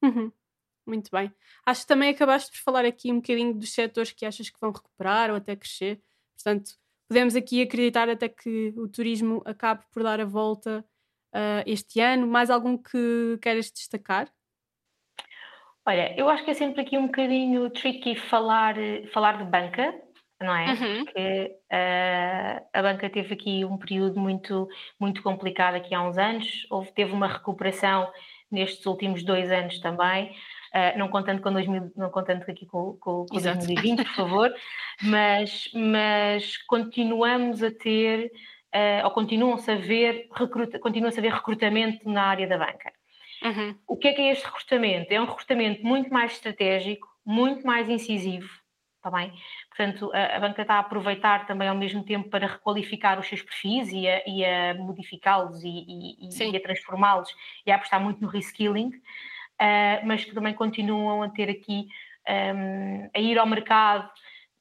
Uhum. 0.03 0.31
Muito 0.85 1.09
bem. 1.11 1.33
Acho 1.65 1.81
que 1.81 1.87
também 1.87 2.09
acabaste 2.09 2.51
por 2.51 2.63
falar 2.63 2.85
aqui 2.85 3.11
um 3.11 3.15
bocadinho 3.15 3.53
dos 3.53 3.73
setores 3.73 4.11
que 4.11 4.25
achas 4.25 4.49
que 4.49 4.59
vão 4.59 4.71
recuperar 4.71 5.31
ou 5.31 5.37
até 5.37 5.55
crescer. 5.55 5.99
Portanto, 6.35 6.71
podemos 7.07 7.35
aqui 7.35 7.61
acreditar 7.61 8.09
até 8.09 8.29
que 8.29 8.73
o 8.77 8.87
turismo 8.87 9.41
acabe 9.45 9.83
por 9.91 10.03
dar 10.03 10.19
a 10.19 10.25
volta 10.25 10.85
uh, 11.33 11.63
este 11.65 11.99
ano? 11.99 12.27
Mais 12.27 12.49
algum 12.49 12.77
que 12.77 13.37
queres 13.41 13.71
destacar? 13.71 14.29
Olha, 15.87 16.17
eu 16.17 16.27
acho 16.27 16.43
que 16.43 16.51
é 16.51 16.55
sempre 16.55 16.81
aqui 16.81 16.97
um 16.97 17.05
bocadinho 17.05 17.69
tricky 17.69 18.15
falar, 18.15 18.75
falar 19.13 19.37
de 19.37 19.43
banca, 19.43 19.93
não 20.41 20.55
é? 20.55 20.71
Uhum. 20.71 21.05
Porque 21.05 21.55
uh, 21.71 22.67
a 22.73 22.81
banca 22.81 23.09
teve 23.09 23.33
aqui 23.33 23.63
um 23.63 23.77
período 23.77 24.19
muito, 24.19 24.67
muito 24.99 25.21
complicado 25.21 25.75
aqui 25.75 25.93
há 25.93 26.01
uns 26.01 26.17
anos, 26.17 26.65
houve, 26.71 26.91
teve 26.91 27.11
uma 27.11 27.27
recuperação 27.27 28.11
nestes 28.51 28.85
últimos 28.85 29.23
dois 29.23 29.51
anos 29.51 29.79
também, 29.79 30.31
uh, 30.73 30.97
não 30.97 31.07
contando 31.07 31.41
com 31.41 31.53
2000, 31.53 31.91
não 31.95 32.09
contando 32.09 32.43
aqui 32.43 32.65
com, 32.65 32.97
com, 32.99 33.25
com 33.25 33.39
2020, 33.39 34.03
por 34.03 34.15
favor, 34.15 34.53
mas, 35.03 35.69
mas 35.73 36.57
continuamos 36.65 37.61
a 37.61 37.71
ter 37.71 38.31
ou 39.03 39.11
continuam-se 39.11 39.71
a 39.71 39.75
ver 39.75 40.27
continua-se 40.81 41.19
a 41.19 41.21
ver 41.21 41.31
recrutamento 41.31 42.09
na 42.09 42.23
área 42.23 42.47
da 42.47 42.57
banca. 42.57 42.91
Uhum. 43.43 43.75
O 43.87 43.97
que 43.97 44.07
é 44.07 44.13
que 44.13 44.21
é 44.21 44.31
este 44.31 44.45
recrutamento? 44.45 45.11
É 45.11 45.21
um 45.21 45.25
recrutamento 45.25 45.85
muito 45.85 46.11
mais 46.11 46.33
estratégico, 46.33 47.07
muito 47.25 47.65
mais 47.65 47.87
incisivo, 47.89 48.49
está 48.97 49.11
bem? 49.11 49.31
Portanto, 49.69 50.11
a, 50.13 50.37
a, 50.37 50.39
banca 50.39 50.61
está 50.63 50.75
a 50.75 50.79
aproveitar 50.79 51.45
também 51.45 51.67
ao 51.67 51.75
mesmo 51.75 52.03
tempo 52.03 52.29
para 52.29 52.47
requalificar 52.47 53.19
os 53.19 53.27
seus 53.27 53.41
perfis 53.41 53.91
e 53.91 54.07
a, 54.07 54.23
e 54.27 54.43
a 54.43 54.73
modificá-los 54.73 55.63
e, 55.63 55.85
e, 55.87 56.29
e, 56.29 56.57
a 56.57 56.61
transformá-los 56.61 57.29
e 57.65 57.71
a 57.71 57.75
apostar 57.75 58.01
muito 58.01 58.21
no 58.21 58.27
reskilling, 58.27 58.87
uh, 58.89 60.05
mas 60.05 60.25
que 60.25 60.33
também 60.33 60.53
continuam 60.53 61.21
a 61.21 61.29
ter 61.29 61.49
aqui 61.49 61.87
um, 62.27 62.31
ehm, 62.31 63.09
a 63.13 63.19
ir 63.19 63.37
ao 63.37 63.45
mercado 63.45 64.09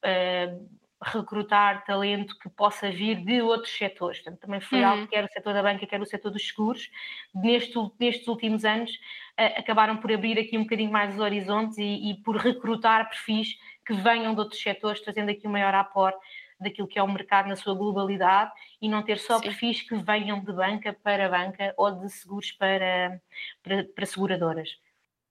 uh, 0.05 0.69
recrutar 1.05 1.85
talento 1.85 2.39
que 2.39 2.49
possa 2.49 2.91
vir 2.91 3.17
de 3.25 3.43
outros 3.43 3.77
setores. 3.77 4.19
Portanto, 4.19 4.41
também 4.41 4.61
foi 4.61 4.81
uhum. 4.81 4.89
algo, 4.89 5.07
quer 5.07 5.25
o 5.25 5.29
setor 5.29 5.55
da 5.55 5.63
banca, 5.63 5.87
quer 5.87 6.01
o 6.01 6.07
setor 6.07 6.31
dos 6.31 6.47
seguros, 6.47 6.91
neste, 7.35 7.75
nestes 7.99 8.27
últimos 8.27 8.65
anos, 8.65 8.91
uh, 8.91 9.59
acabaram 9.59 9.97
por 9.97 10.11
abrir 10.13 10.39
aqui 10.39 10.57
um 10.57 10.63
bocadinho 10.63 10.91
mais 10.91 11.15
os 11.15 11.21
horizontes 11.21 11.79
e, 11.79 12.11
e, 12.11 12.15
por 12.23 12.37
recrutar 12.37 13.09
perfis 13.09 13.59
que 13.87 13.93
venham 13.93 14.35
de 14.35 14.41
outros 14.41 14.61
setores, 14.61 15.01
trazendo 15.01 15.31
aqui 15.31 15.47
um 15.47 15.53
maior 15.53 15.75
aporte 15.75 16.19
daquilo 16.59 16.89
que 16.89 16.99
é 16.99 17.03
o 17.03 17.09
mercado 17.09 17.49
na 17.49 17.57
sua 17.57 17.75
globalidade 17.75 18.51
e 18.81 18.89
não 18.89 19.03
ter 19.03 19.19
só 19.19 19.39
Sim. 19.39 19.45
perfis 19.45 19.83
que 19.83 19.95
venham 19.97 20.43
de 20.43 20.53
banca 20.53 20.93
para 20.93 21.29
banca 21.29 21.75
ou 21.77 21.91
de 21.91 22.09
seguros 22.11 22.53
para, 22.53 23.21
para, 23.63 23.85
para 23.85 24.07
seguradoras. 24.07 24.79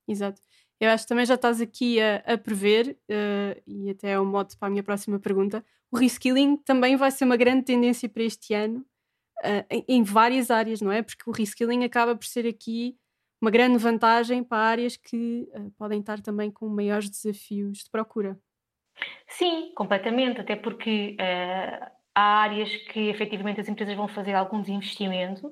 Exato. 0.08 0.42
Eu 0.80 0.90
acho 0.90 1.06
que 1.06 1.10
também 1.10 1.26
já 1.26 1.36
estás 1.36 1.62
aqui 1.62 2.00
a, 2.02 2.18
a 2.26 2.38
prever, 2.38 2.98
uh, 3.10 3.62
e 3.66 3.90
até 3.90 4.12
é 4.12 4.20
um 4.20 4.26
modo 4.26 4.58
para 4.58 4.68
a 4.68 4.72
minha 4.72 4.84
próxima 4.84 5.20
pergunta, 5.20 5.64
o 5.92 5.98
reskilling 5.98 6.58
também 6.58 6.96
vai 6.96 7.12
ser 7.12 7.26
uma 7.26 7.38
grande 7.38 7.64
tendência 7.66 8.10
para 8.10 8.24
este 8.24 8.54
ano, 8.54 8.80
uh, 9.40 9.66
em, 9.70 9.86
em, 9.88 10.04
várias 10.04 10.50
áreas, 10.50 10.82
não 10.82 10.92
é? 10.92 11.02
Porque 11.02 11.30
o 11.30 11.32
reskilling 11.32 11.84
acaba 11.84 12.16
por 12.16 12.26
ser 12.26 12.48
aqui 12.48 12.98
uma 13.42 13.52
grande 13.52 13.78
vantagem 13.78 14.44
para 14.44 14.58
áreas 14.58 14.98
que 14.98 15.48
uh, 15.54 15.72
podem 15.78 16.00
estar 16.00 16.20
também 16.22 16.50
com 16.50 16.68
maiores 16.68 17.10
desafios 17.10 17.80
de 17.80 17.90
procura. 17.90 18.40
Sim, 19.28 19.72
completamente, 19.76 20.42
até 20.42 20.56
porque 20.56 21.18
há 22.16 22.42
áreas 22.42 22.76
que 22.76 23.10
efetivamente 23.10 23.60
as 23.60 23.68
empresas 23.68 23.96
vão 23.96 24.08
fazer 24.08 24.34
algum 24.34 24.62
desinvestimento 24.62 25.48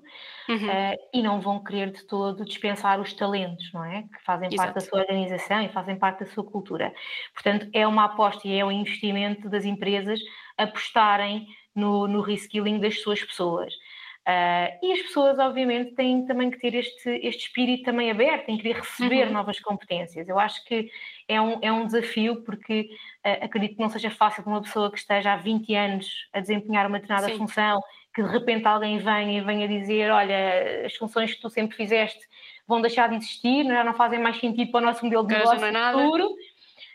uhum. 0.47 0.67
uh, 0.67 0.97
e 1.13 1.21
não 1.21 1.41
vão 1.41 1.63
querer 1.63 1.91
de 1.91 2.03
todo 2.03 2.45
dispensar 2.45 2.99
os 2.99 3.13
talentos, 3.13 3.71
não 3.73 3.83
é? 3.83 4.03
Que 4.03 4.23
fazem 4.23 4.47
Exato. 4.47 4.57
parte 4.57 4.75
da 4.75 4.81
sua 4.81 4.99
organização 4.99 5.61
e 5.61 5.69
fazem 5.69 5.95
parte 5.95 6.19
da 6.19 6.25
sua 6.27 6.43
cultura. 6.43 6.93
Portanto, 7.33 7.67
é 7.73 7.87
uma 7.87 8.05
aposta 8.05 8.47
e 8.47 8.57
é 8.57 8.63
um 8.63 8.71
investimento 8.71 9.49
das 9.49 9.65
empresas 9.65 10.19
apostarem 10.57 11.47
no, 11.75 12.07
no 12.07 12.21
reskilling 12.21 12.79
das 12.79 13.01
suas 13.01 13.23
pessoas. 13.23 13.73
Uh, 14.21 14.77
e 14.83 14.93
as 14.93 15.01
pessoas, 15.01 15.39
obviamente, 15.39 15.95
têm 15.95 16.25
também 16.27 16.51
que 16.51 16.59
ter 16.59 16.75
este, 16.75 17.09
este 17.23 17.47
espírito 17.47 17.85
também 17.85 18.11
aberto, 18.11 18.49
em 18.49 18.57
querer 18.57 18.75
receber 18.75 19.27
uhum. 19.27 19.33
novas 19.33 19.59
competências. 19.59 20.29
Eu 20.29 20.37
acho 20.37 20.63
que 20.65 20.91
é 21.27 21.41
um, 21.41 21.57
é 21.59 21.71
um 21.71 21.85
desafio, 21.87 22.43
porque 22.43 22.89
uh, 23.25 23.43
acredito 23.45 23.75
que 23.77 23.81
não 23.81 23.89
seja 23.89 24.11
fácil 24.11 24.43
para 24.43 24.53
uma 24.53 24.61
pessoa 24.61 24.91
que 24.91 24.99
esteja 24.99 25.33
há 25.33 25.37
20 25.37 25.73
anos 25.73 26.29
a 26.31 26.39
desempenhar 26.39 26.85
uma 26.85 26.99
determinada 26.99 27.33
Sim. 27.33 27.39
função, 27.39 27.81
que 28.13 28.21
de 28.21 28.29
repente 28.29 28.67
alguém 28.67 28.99
venha 28.99 29.39
e 29.39 29.41
venha 29.41 29.67
dizer: 29.67 30.11
Olha, 30.11 30.85
as 30.85 30.95
funções 30.95 31.33
que 31.33 31.41
tu 31.41 31.49
sempre 31.49 31.75
fizeste 31.75 32.19
vão 32.67 32.79
deixar 32.79 33.09
de 33.09 33.15
existir, 33.15 33.65
já 33.65 33.83
não 33.83 33.95
fazem 33.95 34.19
mais 34.19 34.39
sentido 34.39 34.69
para 34.71 34.81
o 34.81 34.85
nosso 34.85 35.03
modelo 35.03 35.25
de 35.25 35.33
negócio 35.33 35.59
já 35.59 35.71
não 35.71 35.89
é 35.89 35.93
futuro, 35.93 36.29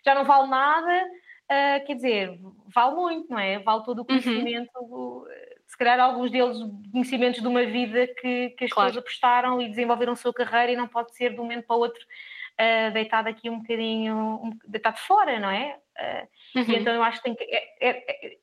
já 0.05 0.15
não 0.15 0.25
vale 0.25 0.49
nada. 0.49 1.05
Uh, 1.47 1.87
quer 1.87 1.95
dizer, 1.95 2.39
vale 2.73 2.95
muito, 2.95 3.31
não 3.31 3.39
é? 3.39 3.59
Vale 3.59 3.85
todo 3.85 3.99
o 3.99 4.01
uhum. 4.03 4.07
conhecimento. 4.07 4.71
Uhum 4.81 5.25
se 5.67 5.77
calhar 5.77 5.99
alguns 5.99 6.31
deles 6.31 6.59
conhecimentos 6.93 7.41
de 7.41 7.49
uma 7.49 7.65
vida 7.65 8.07
que, 8.07 8.51
que 8.51 8.65
as 8.65 8.71
claro. 8.71 8.89
pessoas 8.89 8.97
apostaram 8.97 9.61
e 9.61 9.69
desenvolveram 9.69 10.13
a 10.13 10.17
sua 10.17 10.33
carreira 10.33 10.73
e 10.73 10.77
não 10.77 10.87
pode 10.87 11.15
ser 11.15 11.35
de 11.35 11.41
um 11.41 11.43
momento 11.43 11.67
para 11.67 11.77
o 11.77 11.81
outro 11.81 12.03
uh, 12.03 12.93
deitado 12.93 13.29
aqui 13.29 13.51
um 13.51 13.59
bocadinho, 13.59 14.17
um, 14.17 14.51
deitado 14.67 14.99
fora, 14.99 15.39
não 15.41 15.51
é? 15.51 15.79
Uh, 15.99 16.59
uhum. 16.59 16.65
E 16.69 16.77
então 16.77 16.95
eu 16.95 17.03
acho 17.03 17.19
que 17.19 17.25
tem 17.25 17.35
que. 17.35 17.45
É, 17.45 17.89
é, 17.89 18.27
é, 18.27 18.37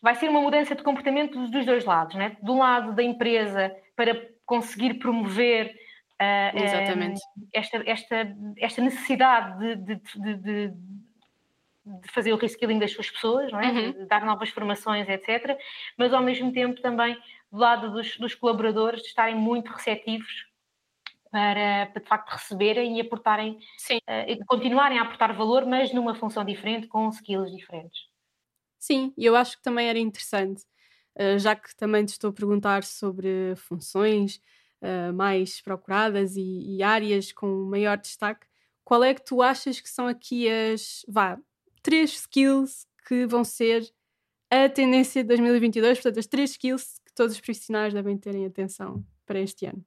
vai 0.00 0.14
ser 0.14 0.28
uma 0.28 0.40
mudança 0.40 0.74
de 0.74 0.82
comportamento 0.82 1.46
dos 1.48 1.66
dois 1.66 1.84
lados, 1.84 2.14
não 2.14 2.22
é? 2.22 2.36
Do 2.42 2.56
lado 2.56 2.94
da 2.94 3.02
empresa 3.02 3.74
para 3.96 4.28
conseguir 4.46 4.94
promover 4.94 5.74
uh, 6.20 7.28
esta, 7.52 7.82
esta, 7.84 8.36
esta 8.58 8.82
necessidade 8.82 9.76
de, 9.76 9.96
de, 9.96 10.00
de, 10.16 10.36
de 10.36 10.74
fazer 12.12 12.32
o 12.32 12.36
reskilling 12.36 12.78
das 12.78 12.92
suas 12.92 13.10
pessoas, 13.10 13.50
não 13.52 13.60
é? 13.60 13.70
Uhum. 13.70 13.92
de 13.92 14.06
dar 14.06 14.24
novas 14.24 14.50
formações, 14.50 15.08
etc. 15.08 15.58
Mas 15.96 16.12
ao 16.12 16.22
mesmo 16.22 16.52
tempo 16.52 16.80
também 16.80 17.16
do 17.50 17.58
lado 17.58 17.90
dos, 17.90 18.16
dos 18.16 18.34
colaboradores 18.34 19.02
de 19.02 19.08
estarem 19.08 19.34
muito 19.34 19.70
receptivos 19.72 20.50
para, 21.30 21.86
para, 21.86 22.02
de 22.02 22.08
facto 22.08 22.30
receberem 22.30 22.98
e 22.98 23.00
aportarem, 23.00 23.52
uh, 23.52 24.46
continuarem 24.46 24.98
a 24.98 25.02
aportar 25.02 25.34
valor, 25.34 25.64
mas 25.64 25.92
numa 25.92 26.14
função 26.14 26.44
diferente, 26.44 26.88
com 26.88 27.08
skills 27.08 27.50
diferentes. 27.50 28.08
Sim, 28.78 29.12
e 29.16 29.24
eu 29.24 29.36
acho 29.36 29.56
que 29.56 29.62
também 29.62 29.88
era 29.88 29.98
interessante, 29.98 30.64
uh, 31.18 31.38
já 31.38 31.54
que 31.54 31.74
também 31.76 32.04
te 32.04 32.10
estou 32.10 32.30
a 32.30 32.32
perguntar 32.32 32.82
sobre 32.82 33.54
funções 33.56 34.40
uh, 34.82 35.12
mais 35.12 35.60
procuradas 35.60 36.36
e, 36.36 36.76
e, 36.76 36.82
áreas 36.82 37.32
com 37.32 37.46
maior 37.46 37.96
destaque, 37.96 38.46
qual 38.84 39.04
é 39.04 39.14
que 39.14 39.24
tu 39.24 39.40
achas 39.40 39.80
que 39.80 39.88
são 39.88 40.08
aqui 40.08 40.48
as, 40.48 41.04
vá, 41.06 41.38
três 41.82 42.12
skills 42.12 42.86
que 43.06 43.26
vão 43.26 43.44
ser 43.44 43.82
a 44.50 44.68
tendência 44.68 45.22
de 45.22 45.28
2022, 45.28 45.98
portanto, 45.98 46.18
as 46.18 46.26
três 46.26 46.50
skills 46.50 47.00
que 47.04 47.12
todos 47.14 47.34
os 47.34 47.40
profissionais 47.40 47.94
devem 47.94 48.18
terem 48.18 48.46
atenção 48.46 49.04
para 49.24 49.38
este 49.38 49.66
ano. 49.66 49.84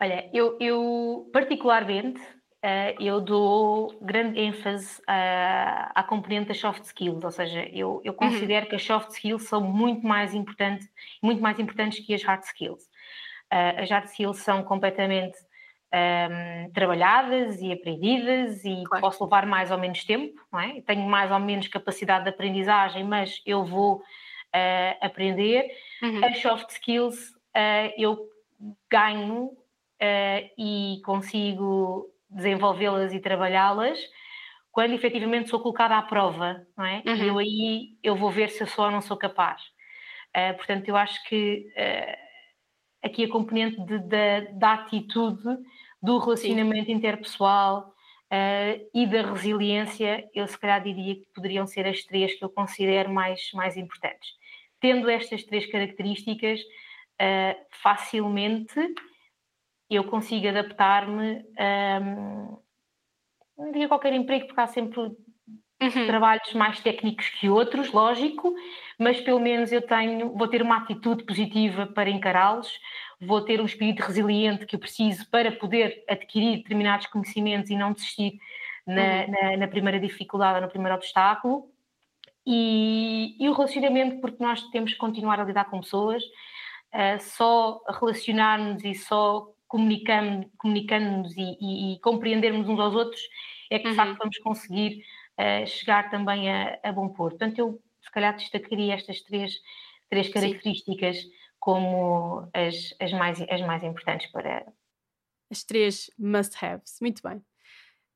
Olha, 0.00 0.30
eu, 0.32 0.56
eu 0.60 1.30
particularmente 1.32 2.20
uh, 2.64 3.02
eu 3.02 3.20
dou 3.20 3.98
grande 4.00 4.38
ênfase 4.38 5.00
uh, 5.02 5.90
à 5.94 6.02
componente 6.02 6.48
das 6.48 6.58
soft 6.58 6.84
skills, 6.84 7.24
ou 7.24 7.30
seja, 7.30 7.62
eu, 7.72 8.00
eu 8.04 8.12
uhum. 8.12 8.18
considero 8.18 8.64
uhum. 8.64 8.70
que 8.70 8.76
as 8.76 8.84
soft 8.84 9.10
skills 9.10 9.44
são 9.44 9.60
muito 9.60 10.06
mais 10.06 10.34
importantes, 10.34 10.88
muito 11.22 11.42
mais 11.42 11.58
importantes 11.58 12.04
que 12.04 12.14
as 12.14 12.22
hard 12.22 12.42
skills. 12.44 12.84
Uh, 13.52 13.82
as 13.82 13.90
hard 13.90 14.06
skills 14.06 14.38
são 14.38 14.62
completamente 14.62 15.36
um, 15.92 16.72
trabalhadas 16.72 17.60
e 17.60 17.72
aprendidas 17.72 18.64
e 18.64 18.84
claro. 18.84 19.02
posso 19.02 19.24
levar 19.24 19.46
mais 19.46 19.70
ou 19.70 19.78
menos 19.78 20.04
tempo, 20.04 20.40
não 20.52 20.60
é? 20.60 20.80
Tenho 20.82 21.02
mais 21.02 21.30
ou 21.30 21.38
menos 21.38 21.68
capacidade 21.68 22.24
de 22.24 22.30
aprendizagem, 22.30 23.04
mas 23.04 23.42
eu 23.44 23.64
vou 23.64 23.96
uh, 23.96 24.96
aprender. 25.00 25.68
Uhum. 26.02 26.24
As 26.24 26.38
soft 26.38 26.70
skills 26.70 27.30
uh, 27.56 27.92
eu 27.98 28.18
ganho 28.90 29.46
uh, 29.46 30.50
e 30.58 31.00
consigo 31.04 32.08
desenvolvê-las 32.28 33.12
e 33.12 33.18
trabalhá-las 33.18 33.98
quando 34.70 34.92
efetivamente 34.92 35.50
sou 35.50 35.58
colocada 35.58 35.96
à 35.96 36.02
prova, 36.02 36.64
não 36.76 36.84
é? 36.84 37.02
Uhum. 37.04 37.16
E 37.16 37.26
eu 37.26 37.38
aí 37.38 37.88
eu 38.04 38.14
vou 38.14 38.30
ver 38.30 38.50
se 38.50 38.62
eu 38.62 38.68
sou 38.68 38.84
ou 38.84 38.90
não 38.92 39.00
sou 39.00 39.16
capaz. 39.16 39.60
portanto, 40.56 40.88
eu 40.88 40.96
acho 40.96 41.24
que 41.24 41.66
aqui 43.02 43.24
a 43.24 43.28
componente 43.28 43.80
de, 43.80 43.98
de, 43.98 44.52
da 44.52 44.74
atitude, 44.74 45.58
do 46.02 46.18
relacionamento 46.18 46.86
Sim. 46.86 46.92
interpessoal 46.92 47.94
uh, 48.32 48.88
e 48.94 49.06
da 49.06 49.22
resiliência, 49.22 50.28
eu 50.34 50.46
se 50.46 50.58
calhar 50.58 50.82
diria 50.82 51.16
que 51.16 51.26
poderiam 51.34 51.66
ser 51.66 51.86
as 51.86 52.02
três 52.04 52.34
que 52.34 52.44
eu 52.44 52.48
considero 52.48 53.12
mais, 53.12 53.50
mais 53.52 53.76
importantes. 53.76 54.30
Tendo 54.80 55.10
estas 55.10 55.44
três 55.44 55.66
características, 55.70 56.60
uh, 56.60 57.66
facilmente 57.82 58.74
eu 59.90 60.04
consigo 60.04 60.46
adaptar-me 60.46 61.44
um, 62.00 62.58
não 63.58 63.72
digo 63.72 63.88
qualquer 63.88 64.12
emprego, 64.14 64.46
porque 64.46 64.60
há 64.60 64.66
sempre 64.66 65.00
uhum. 65.80 66.06
trabalhos 66.06 66.52
mais 66.52 66.80
técnicos 66.80 67.28
que 67.30 67.48
outros, 67.48 67.90
lógico, 67.92 68.54
mas 68.98 69.20
pelo 69.20 69.40
menos 69.40 69.72
eu 69.72 69.82
tenho, 69.82 70.36
vou 70.36 70.48
ter 70.48 70.62
uma 70.62 70.78
atitude 70.78 71.24
positiva 71.24 71.86
para 71.86 72.10
encará-los, 72.10 72.70
vou 73.20 73.40
ter 73.42 73.60
um 73.60 73.66
espírito 73.66 74.02
resiliente 74.02 74.66
que 74.66 74.76
eu 74.76 74.80
preciso 74.80 75.28
para 75.30 75.52
poder 75.52 76.04
adquirir 76.08 76.58
determinados 76.58 77.06
conhecimentos 77.06 77.70
e 77.70 77.76
não 77.76 77.92
desistir 77.92 78.38
na, 78.86 79.02
uhum. 79.02 79.30
na, 79.30 79.56
na 79.58 79.68
primeira 79.68 79.98
dificuldade 79.98 80.56
ou 80.56 80.62
no 80.62 80.68
primeiro 80.68 80.96
obstáculo. 80.96 81.68
E, 82.46 83.36
e, 83.38 83.48
o 83.48 83.52
relacionamento, 83.52 84.20
porque 84.20 84.42
nós 84.42 84.62
temos 84.70 84.92
que 84.92 84.98
continuar 84.98 85.38
a 85.38 85.44
lidar 85.44 85.66
com 85.66 85.80
pessoas, 85.80 86.22
uh, 86.24 87.20
só 87.20 87.80
relacionar-nos 88.00 88.82
e 88.84 88.94
só 88.94 89.52
comunicando-nos 89.68 90.50
comunicando 90.56 91.28
e, 91.36 91.56
e, 91.60 91.94
e, 91.94 91.98
compreendermos 92.00 92.68
uns 92.68 92.80
aos 92.80 92.94
outros 92.94 93.20
é 93.70 93.78
que 93.78 93.84
de 93.84 93.90
uhum. 93.90 93.94
facto 93.94 94.18
vamos 94.18 94.38
conseguir 94.38 95.04
uh, 95.40 95.66
chegar 95.66 96.10
também 96.10 96.50
a, 96.50 96.78
a 96.82 96.92
bom 96.92 97.08
porto. 97.08 97.38
Portanto, 97.38 97.58
eu 97.58 97.82
se 98.02 98.10
calhar 98.10 98.36
destacaria 98.36 98.94
estas 98.94 99.20
três, 99.22 99.54
três 100.08 100.28
características 100.28 101.22
Sim. 101.22 101.30
como 101.58 102.48
as, 102.52 102.94
as, 103.00 103.12
mais, 103.12 103.40
as 103.40 103.60
mais 103.62 103.82
importantes 103.82 104.30
para. 104.30 104.72
As 105.50 105.64
três 105.64 106.10
must-haves. 106.18 106.98
Muito 107.00 107.22
bem. 107.22 107.42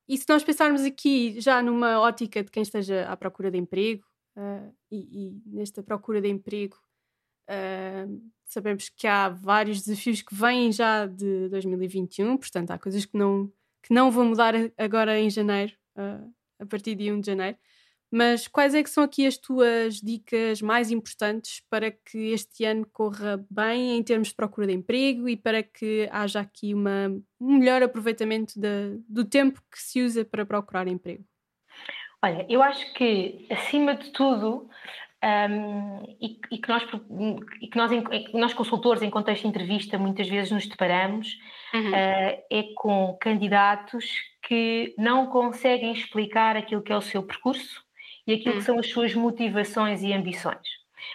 E 0.08 0.18
se 0.18 0.28
nós 0.28 0.44
pensarmos 0.44 0.82
aqui 0.82 1.40
já 1.40 1.62
numa 1.62 1.98
ótica 2.00 2.44
de 2.44 2.50
quem 2.50 2.62
esteja 2.62 3.06
à 3.08 3.16
procura 3.16 3.50
de 3.50 3.58
emprego, 3.58 4.04
uh, 4.36 4.74
e, 4.90 5.28
e, 5.28 5.42
nesta 5.46 5.82
procura 5.82 6.20
de 6.20 6.28
emprego, 6.28 6.76
uh, 7.48 8.30
sabemos 8.44 8.88
que 8.88 9.06
há 9.06 9.28
vários 9.28 9.82
desafios 9.82 10.20
que 10.22 10.34
vêm 10.34 10.70
já 10.70 11.06
de 11.06 11.48
2021, 11.48 12.36
portanto, 12.36 12.70
há 12.70 12.78
coisas 12.78 13.06
que 13.06 13.16
não, 13.16 13.50
que 13.82 13.94
não 13.94 14.10
vão 14.10 14.26
mudar 14.26 14.54
agora 14.76 15.18
em 15.18 15.30
janeiro, 15.30 15.72
uh, 15.96 16.32
a 16.64 16.68
partir 16.68 16.94
de 16.94 17.12
1 17.12 17.20
de 17.20 17.26
janeiro. 17.26 17.56
Mas 18.10 18.46
quais 18.46 18.76
é 18.76 18.82
que 18.82 18.90
são 18.90 19.02
aqui 19.02 19.26
as 19.26 19.36
tuas 19.36 19.96
dicas 19.96 20.62
mais 20.62 20.92
importantes 20.92 21.60
para 21.68 21.90
que 21.90 22.32
este 22.32 22.64
ano 22.64 22.86
corra 22.92 23.44
bem 23.50 23.96
em 23.96 24.02
termos 24.04 24.28
de 24.28 24.34
procura 24.34 24.68
de 24.68 24.72
emprego 24.72 25.28
e 25.28 25.36
para 25.36 25.64
que 25.64 26.08
haja 26.12 26.40
aqui 26.40 26.72
uma, 26.72 27.08
um 27.40 27.58
melhor 27.58 27.82
aproveitamento 27.82 28.52
de, 28.54 29.00
do 29.08 29.24
tempo 29.24 29.60
que 29.68 29.82
se 29.82 30.00
usa 30.00 30.24
para 30.24 30.46
procurar 30.46 30.86
emprego? 30.86 31.24
Olha, 32.22 32.46
eu 32.48 32.62
acho 32.62 32.94
que, 32.94 33.46
acima 33.50 33.96
de 33.96 34.10
tudo, 34.10 34.70
um, 35.50 36.16
e, 36.20 36.38
e, 36.52 36.58
que 36.58 36.68
nós, 36.68 36.82
e 37.60 37.68
que 37.68 37.76
nós, 37.76 37.90
nós, 38.32 38.54
consultores, 38.54 39.02
em 39.02 39.10
contexto 39.10 39.42
de 39.42 39.48
entrevista, 39.48 39.98
muitas 39.98 40.28
vezes 40.28 40.52
nos 40.52 40.66
deparamos, 40.66 41.36
uhum. 41.74 41.90
uh, 41.90 42.42
é 42.50 42.62
com 42.76 43.18
candidatos 43.20 44.04
que 44.46 44.94
não 44.98 45.26
conseguem 45.26 45.92
explicar 45.92 46.56
aquilo 46.56 46.82
que 46.82 46.92
é 46.92 46.96
o 46.96 47.02
seu 47.02 47.22
percurso 47.22 47.82
e 48.26 48.34
aquilo 48.34 48.54
hum. 48.54 48.58
que 48.58 48.64
são 48.64 48.78
as 48.78 48.88
suas 48.88 49.14
motivações 49.14 50.02
e 50.02 50.12
ambições. 50.12 50.66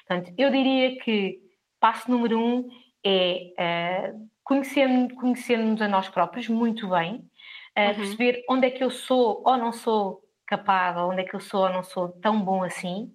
Portanto, 0.08 0.34
eu 0.38 0.52
diria 0.52 0.98
que 1.00 1.40
passo 1.80 2.10
número 2.12 2.40
um 2.40 2.70
é 3.04 4.12
uh, 4.14 4.30
conhecer-nos 4.44 5.14
conhecer 5.14 5.60
a 5.60 5.88
nós 5.88 6.10
próprios 6.10 6.48
muito 6.48 6.90
bem, 6.90 7.16
uh, 7.16 7.20
uhum. 7.20 7.96
perceber 7.96 8.44
onde 8.50 8.68
é 8.68 8.72
que 8.72 8.84
eu 8.84 8.90
sou 8.90 9.42
ou 9.46 9.58
não 9.58 9.72
sou 9.72 10.22
capaz, 10.46 10.98
ou 10.98 11.12
onde 11.12 11.22
é 11.22 11.24
que 11.24 11.36
eu 11.36 11.40
sou 11.40 11.62
ou 11.62 11.70
não 11.70 11.84
sou 11.84 12.10
tão 12.10 12.42
bom 12.42 12.64
assim, 12.64 13.14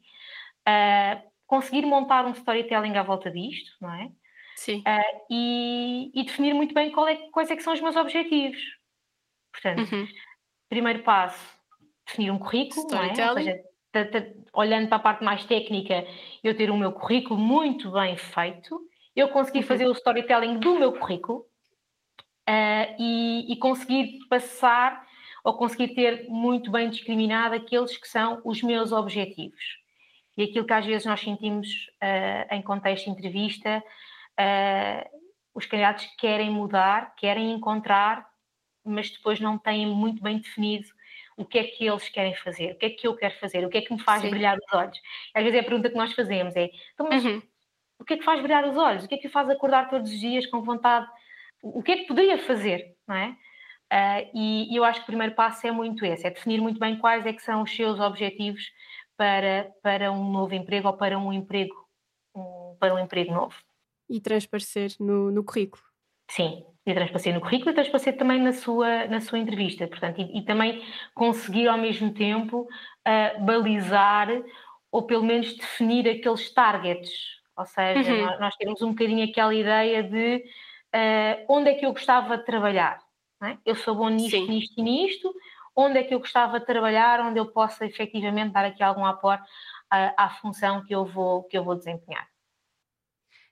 uh, 0.69 1.23
conseguir 1.47 1.85
montar 1.85 2.25
um 2.25 2.33
storytelling 2.33 2.97
à 2.97 3.03
volta 3.03 3.31
disto, 3.31 3.73
não 3.81 3.93
é? 3.93 4.11
Sim. 4.57 4.79
Uh, 4.79 5.25
e, 5.29 6.13
e, 6.15 6.25
definir 6.25 6.55
muito 6.55 6.73
bem 6.73 6.93
é, 7.09 7.17
quais 7.33 7.51
é 7.51 7.57
que 7.57 7.63
são 7.63 7.73
os 7.73 7.81
meus 7.81 7.97
objetivos. 7.97 8.61
Portanto, 9.55 9.93
uhum. 9.93 10.09
primeiro 10.69 11.03
passo, 11.05 11.57
definir 12.05 12.33
um 12.33 12.39
currículo, 12.39 12.87
não 12.91 13.03
é? 13.03 13.31
Ou 13.31 13.35
seja, 13.39 13.63
olhando 14.53 14.89
para 14.89 14.97
a 14.97 15.01
parte 15.01 15.25
mais 15.25 15.45
técnica, 15.45 16.05
eu 16.43 16.57
ter 16.57 16.71
o 16.71 16.77
meu 16.77 16.93
currículo 16.93 17.39
muito 17.39 17.93
bem 17.93 18.17
feito, 18.17 18.81
eu 19.15 19.29
conseguir 19.29 19.61
uhum. 19.61 19.67
fazer 19.67 19.87
o 19.87 19.93
storytelling 19.93 20.59
do 20.59 20.79
meu 20.79 20.93
currículo 20.93 21.47
uh, 22.49 22.95
e, 22.99 23.53
e 23.53 23.57
conseguir 23.57 24.19
passar 24.29 25.07
ou 25.45 25.55
conseguir 25.55 25.95
ter 25.95 26.27
muito 26.29 26.71
bem 26.71 26.91
discriminado 26.91 27.55
aqueles 27.55 27.97
que 27.97 28.09
são 28.09 28.41
os 28.45 28.63
meus 28.63 28.91
objetivos. 28.91 29.63
E 30.37 30.43
aquilo 30.43 30.67
que 30.67 30.73
às 30.73 30.85
vezes 30.85 31.07
nós 31.07 31.21
sentimos 31.21 31.69
uh, 32.03 32.55
em 32.55 32.63
contexto 32.63 33.05
de 33.05 33.11
entrevista, 33.11 33.85
uh, 34.41 35.21
os 35.55 35.67
candidatos 35.67 36.07
querem 36.19 36.51
mudar, 36.51 37.15
querem 37.15 37.53
encontrar, 37.53 38.27
mas 38.85 39.11
depois 39.11 39.41
não 39.41 39.59
têm 39.59 39.87
muito 39.87 40.23
bem 40.23 40.39
definido 40.39 40.89
o 41.37 41.45
que 41.45 41.59
é 41.59 41.65
que 41.65 41.87
eles 41.87 42.09
querem 42.09 42.35
fazer, 42.37 42.73
o 42.73 42.77
que 42.77 42.87
é 42.87 42.91
que 42.91 43.07
eu 43.07 43.17
quero 43.17 43.39
fazer, 43.39 43.65
o 43.65 43.69
que 43.69 43.79
é 43.79 43.83
que 43.83 43.93
me 43.93 44.01
faz 44.01 44.23
Sim. 44.23 44.31
brilhar 44.31 44.57
os 44.57 44.73
olhos. 44.73 44.99
Às 45.35 45.43
vezes 45.43 45.59
é 45.59 45.61
a 45.61 45.65
pergunta 45.65 45.91
que 45.91 45.97
nós 45.97 46.13
fazemos, 46.13 46.55
é, 46.55 46.71
então, 46.93 47.09
mas 47.09 47.25
uhum. 47.25 47.43
o 47.99 48.05
que 48.05 48.15
é 48.15 48.17
que 48.17 48.25
faz 48.25 48.41
brilhar 48.41 48.65
os 48.65 48.77
olhos? 48.77 49.05
O 49.05 49.09
que 49.09 49.17
é 49.17 49.19
que 49.19 49.29
faz 49.29 49.49
acordar 49.51 49.89
todos 49.89 50.11
os 50.11 50.21
dias 50.21 50.47
com 50.47 50.63
vontade? 50.63 51.09
O 51.63 51.83
que 51.83 51.93
é 51.93 51.97
que 51.99 52.07
poderia 52.07 52.39
fazer, 52.39 52.95
não 53.07 53.17
é? 53.17 53.37
Uh, 53.93 54.31
e, 54.35 54.73
e, 54.73 54.77
eu 54.77 54.85
acho 54.85 55.01
que 55.01 55.05
o 55.05 55.07
primeiro 55.07 55.35
passo 55.35 55.67
é 55.67 55.71
muito 55.71 56.05
esse, 56.05 56.27
é 56.27 56.31
definir 56.31 56.61
muito 56.61 56.81
bem 56.81 56.99
quais 56.99 57.25
é 57.27 57.33
que 57.33 57.43
são 57.43 57.63
os 57.63 57.75
seus 57.75 58.01
objetivos 58.01 58.63
para, 59.17 59.71
para 59.83 60.11
um 60.11 60.33
novo 60.33 60.55
emprego 60.55 60.89
ou 60.89 60.97
para 60.97 61.19
um 61.19 61.33
emprego, 61.33 61.75
um, 62.35 62.77
para 62.79 62.95
um 62.95 62.99
emprego 62.99 63.33
novo. 63.33 63.55
E 64.09 64.21
transparecer 64.21 64.91
no, 64.99 65.31
no 65.31 65.45
currículo. 65.45 65.83
Sim, 66.31 66.65
e 66.87 66.93
transparecer 66.93 67.33
no 67.33 67.41
currículo 67.41 67.71
e 67.71 67.75
transparecer 67.75 68.17
também 68.17 68.41
na 68.41 68.53
sua, 68.53 69.07
na 69.07 69.21
sua 69.21 69.39
entrevista, 69.39 69.87
portanto, 69.87 70.21
e, 70.21 70.39
e 70.39 70.43
também 70.43 70.83
conseguir 71.15 71.69
ao 71.69 71.79
mesmo 71.79 72.13
tempo 72.13 72.61
uh, 72.63 73.45
balizar 73.45 74.29
ou 74.93 75.03
pelo 75.03 75.25
menos 75.25 75.57
definir 75.57 76.09
aqueles 76.09 76.53
targets, 76.53 77.11
ou 77.57 77.65
seja, 77.65 78.13
uhum. 78.13 78.27
nós, 78.27 78.41
nós, 78.41 78.57
temos 78.57 78.83
um 78.83 78.91
bocadinho 78.91 79.29
aquela 79.29 79.55
ideia 79.55 80.03
de 80.03 80.37
uh, 80.95 81.45
onde 81.49 81.71
é 81.71 81.75
que 81.75 81.87
eu 81.87 81.93
gostava 81.93 82.37
de 82.37 82.45
trabalhar, 82.45 83.01
é? 83.43 83.57
eu 83.65 83.75
sou 83.75 83.95
bom 83.95 84.09
nisto, 84.09 84.37
Sim. 84.37 84.47
nisto 84.47 84.75
e 84.79 84.83
nisto, 84.83 85.35
onde 85.75 85.99
é 85.99 86.05
que 86.05 86.15
eu 86.15 86.21
gostava 86.21 86.61
de 86.61 86.67
trabalhar, 86.67 87.21
onde 87.21 87.41
eu 87.41 87.47
possa 87.47 87.85
efetivamente 87.85 88.53
dar 88.53 88.65
aqui 88.65 88.83
algum 88.83 89.05
apoio 89.05 89.39
à, 89.91 90.25
à 90.25 90.31
função 90.31 90.85
que 90.85 90.95
eu 90.95 91.05
vou, 91.05 91.45
que 91.45 91.57
eu 91.57 91.65
vou 91.65 91.75
desempenhar. 91.75 92.29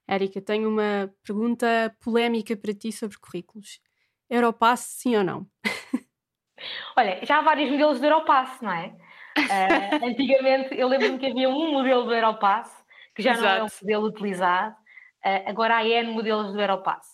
Érica, 0.08 0.40
tenho 0.40 0.68
uma 0.68 1.12
pergunta 1.24 1.94
polémica 2.00 2.56
para 2.56 2.74
ti 2.74 2.92
sobre 2.92 3.18
currículos. 3.18 3.80
Europass, 4.28 4.80
sim 4.80 5.16
ou 5.16 5.24
não? 5.24 5.46
Olha, 6.96 7.24
já 7.24 7.38
há 7.38 7.42
vários 7.42 7.70
modelos 7.70 8.00
de 8.00 8.06
Europass, 8.06 8.60
não 8.60 8.72
é? 8.72 8.94
Uh, 9.38 10.04
antigamente, 10.06 10.74
eu 10.74 10.88
lembro-me 10.88 11.18
que 11.18 11.26
havia 11.26 11.48
um 11.48 11.72
modelo 11.72 12.04
do 12.04 12.14
Europass, 12.14 12.84
que 13.14 13.22
já 13.22 13.32
Exato. 13.32 13.48
não 13.48 13.56
é 13.56 13.62
um 13.64 13.68
modelo 13.80 14.06
utilizado, 14.06 14.74
uh, 14.74 15.48
agora 15.48 15.76
há 15.76 15.86
N 15.86 16.12
modelos 16.12 16.52
do 16.52 16.60
Europass. 16.60 17.06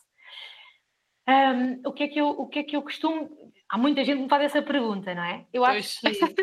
Um, 1.28 1.82
o, 1.86 1.92
que 1.92 2.04
é 2.04 2.08
que 2.08 2.20
eu, 2.20 2.28
o 2.28 2.48
que 2.48 2.58
é 2.60 2.62
que 2.62 2.76
eu 2.76 2.82
costumo. 2.82 3.28
Há 3.68 3.76
muita 3.76 4.02
gente 4.02 4.16
que 4.16 4.22
me 4.22 4.28
faz 4.30 4.44
essa 4.44 4.62
pergunta, 4.62 5.14
não 5.14 5.22
é? 5.22 5.46
Eu 5.52 5.62
acho 5.62 6.00
pois. 6.00 6.18
que 6.18 6.34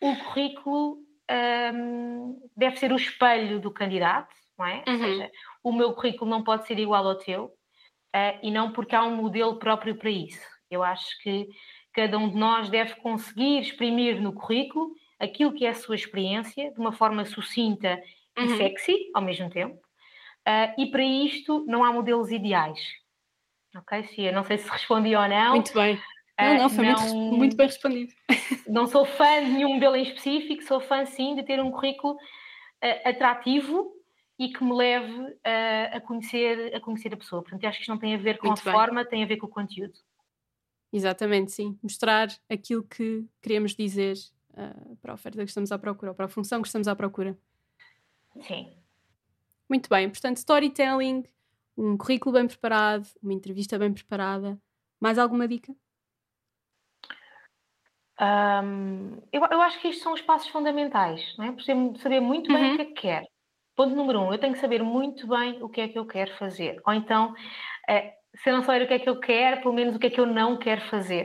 o 0.00 0.16
currículo 0.16 0.98
um, 1.30 2.48
deve 2.56 2.76
ser 2.76 2.92
o 2.92 2.96
espelho 2.96 3.60
do 3.60 3.70
candidato, 3.70 4.34
não 4.58 4.66
é? 4.66 4.82
Uhum. 4.88 4.94
Ou 4.94 4.98
seja, 4.98 5.30
o 5.64 5.72
meu 5.72 5.94
currículo 5.94 6.30
não 6.30 6.44
pode 6.44 6.66
ser 6.66 6.78
igual 6.78 7.08
ao 7.08 7.16
teu, 7.16 7.46
uh, 7.46 8.38
e 8.42 8.50
não 8.50 8.70
porque 8.70 8.94
há 8.94 9.02
um 9.02 9.16
modelo 9.16 9.58
próprio 9.58 9.96
para 9.96 10.10
isso. 10.10 10.46
Eu 10.70 10.84
acho 10.84 11.18
que 11.22 11.48
cada 11.92 12.18
um 12.18 12.28
de 12.28 12.36
nós 12.36 12.68
deve 12.68 12.94
conseguir 12.96 13.60
exprimir 13.60 14.20
no 14.20 14.34
currículo 14.34 14.92
aquilo 15.18 15.54
que 15.54 15.64
é 15.64 15.70
a 15.70 15.74
sua 15.74 15.94
experiência 15.94 16.70
de 16.70 16.78
uma 16.78 16.92
forma 16.92 17.24
sucinta 17.24 18.00
uhum. 18.36 18.44
e 18.44 18.56
sexy 18.56 19.10
ao 19.14 19.22
mesmo 19.22 19.48
tempo. 19.48 19.76
Uh, 20.46 20.80
e 20.82 20.90
para 20.90 21.02
isto 21.02 21.64
não 21.66 21.82
há 21.82 21.90
modelos 21.90 22.30
ideais. 22.30 22.80
Ok, 23.74 24.04
Cia? 24.04 24.30
Não 24.30 24.44
sei 24.44 24.58
se 24.58 24.68
respondi 24.68 25.16
ou 25.16 25.26
não. 25.26 25.54
Muito 25.54 25.72
bem. 25.72 25.98
Não, 26.38 26.58
não, 26.58 26.68
foi 26.68 26.84
não, 26.84 27.00
muito, 27.00 27.36
muito, 27.36 27.56
bem 27.56 27.66
respondido. 27.66 28.12
Não 28.66 28.88
sou 28.88 29.04
fã 29.04 29.40
de 29.40 29.50
nenhum 29.52 29.74
modelo 29.74 29.94
em 29.94 30.02
específico, 30.02 30.64
sou 30.64 30.80
fã 30.80 31.04
sim 31.04 31.36
de 31.36 31.44
ter 31.44 31.60
um 31.62 31.70
currículo 31.70 32.14
uh, 32.14 33.08
atrativo 33.08 33.93
e 34.38 34.48
que 34.48 34.64
me 34.64 34.72
leve 34.72 35.38
a, 35.44 35.96
a, 35.96 36.00
conhecer, 36.00 36.74
a 36.74 36.80
conhecer 36.80 37.14
a 37.14 37.16
pessoa. 37.16 37.42
Portanto, 37.42 37.64
acho 37.64 37.78
que 37.78 37.82
isto 37.82 37.90
não 37.90 37.98
tem 37.98 38.14
a 38.14 38.18
ver 38.18 38.38
com 38.38 38.48
Muito 38.48 38.60
a 38.60 38.64
bem. 38.64 38.72
forma, 38.72 39.04
tem 39.04 39.22
a 39.22 39.26
ver 39.26 39.36
com 39.36 39.46
o 39.46 39.50
conteúdo. 39.50 39.94
Exatamente, 40.92 41.52
sim. 41.52 41.78
Mostrar 41.82 42.28
aquilo 42.48 42.84
que 42.84 43.24
queremos 43.40 43.74
dizer 43.74 44.16
uh, 44.50 44.96
para 44.96 45.12
a 45.12 45.14
oferta 45.14 45.38
que 45.38 45.48
estamos 45.48 45.70
à 45.72 45.78
procura, 45.78 46.12
ou 46.12 46.14
para 46.14 46.26
a 46.26 46.28
função 46.28 46.60
que 46.60 46.68
estamos 46.68 46.88
à 46.88 46.96
procura. 46.96 47.38
Sim. 48.40 48.72
Muito 49.68 49.88
bem, 49.88 50.08
portanto, 50.10 50.36
storytelling, 50.38 51.24
um 51.76 51.96
currículo 51.96 52.34
bem 52.34 52.46
preparado, 52.46 53.08
uma 53.22 53.32
entrevista 53.32 53.78
bem 53.78 53.92
preparada. 53.92 54.60
Mais 55.00 55.18
alguma 55.18 55.48
dica? 55.48 55.74
Um, 58.20 59.20
eu, 59.32 59.42
eu, 59.50 59.60
acho 59.60 59.80
que 59.80 59.88
estes 59.88 60.02
são 60.02 60.12
os 60.12 60.22
passos 60.22 60.48
fundamentais, 60.48 61.36
não 61.36 61.46
é? 61.46 61.56
saber 61.98 62.20
muito 62.20 62.52
bem 62.52 62.68
uhum. 62.68 62.74
o 62.74 62.76
que 62.76 62.82
é 62.82 62.84
que 62.84 62.92
quer. 62.92 63.33
Ponto 63.76 63.94
número 63.94 64.20
um, 64.20 64.32
eu 64.32 64.38
tenho 64.38 64.52
que 64.52 64.60
saber 64.60 64.82
muito 64.82 65.26
bem 65.26 65.62
o 65.62 65.68
que 65.68 65.80
é 65.80 65.88
que 65.88 65.98
eu 65.98 66.06
quero 66.06 66.32
fazer. 66.36 66.80
Ou 66.86 66.92
então, 66.94 67.34
eh, 67.88 68.14
se 68.36 68.50
eu 68.50 68.54
não 68.54 68.62
souber 68.62 68.82
o 68.82 68.86
que 68.86 68.94
é 68.94 68.98
que 68.98 69.08
eu 69.08 69.18
quero, 69.18 69.60
pelo 69.62 69.74
menos 69.74 69.96
o 69.96 69.98
que 69.98 70.06
é 70.06 70.10
que 70.10 70.20
eu 70.20 70.26
não 70.26 70.56
quero 70.56 70.80
fazer. 70.82 71.24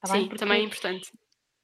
Tá 0.00 0.08
Sim, 0.08 0.28
também 0.28 0.62
é 0.62 0.64
importante. 0.64 1.12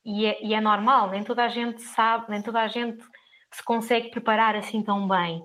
E 0.04 0.26
é, 0.26 0.44
e 0.44 0.54
é, 0.54 0.60
normal, 0.60 1.10
nem 1.10 1.24
toda 1.24 1.44
a 1.44 1.48
gente 1.48 1.82
sabe, 1.82 2.30
nem 2.30 2.42
toda 2.42 2.60
a 2.60 2.68
gente 2.68 3.02
se 3.50 3.64
consegue 3.64 4.10
preparar 4.10 4.54
assim 4.54 4.82
tão 4.82 5.08
bem. 5.08 5.40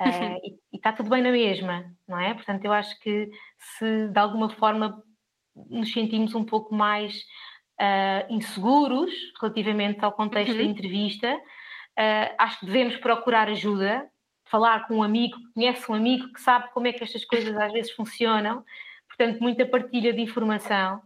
Uh, 0.00 0.40
e, 0.72 0.76
está 0.76 0.92
tudo 0.92 1.10
bem 1.10 1.22
na 1.22 1.30
mesma, 1.30 1.84
não 2.08 2.18
é? 2.18 2.34
Portanto, 2.34 2.64
eu 2.64 2.72
acho 2.72 2.98
que 3.00 3.30
se 3.58 4.08
de 4.08 4.18
alguma 4.18 4.48
forma 4.50 5.02
nos 5.68 5.92
sentimos 5.92 6.34
um 6.34 6.44
pouco 6.44 6.74
mais 6.74 7.22
uh, 7.80 8.32
inseguros 8.32 9.12
relativamente 9.40 10.04
ao 10.04 10.12
contexto 10.12 10.52
uhum. 10.52 10.58
da 10.58 10.64
entrevista, 10.64 11.40
uh, 12.00 12.34
acho 12.38 12.60
que 12.60 12.66
devemos 12.66 12.96
procurar 12.96 13.48
ajuda, 13.48 14.08
falar 14.44 14.88
com 14.88 14.96
um 14.96 15.02
amigo 15.02 15.36
que 15.36 15.52
conhece 15.52 15.90
um 15.90 15.94
amigo 15.94 16.32
que 16.32 16.40
sabe 16.40 16.70
como 16.72 16.86
é 16.86 16.92
que 16.92 17.04
estas 17.04 17.24
coisas 17.24 17.56
às 17.56 17.72
vezes 17.72 17.92
funcionam, 17.92 18.64
portanto, 19.08 19.40
muita 19.40 19.66
partilha 19.66 20.12
de 20.12 20.20
informação 20.20 21.02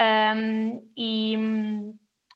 um, 0.00 0.92
e, 0.96 1.36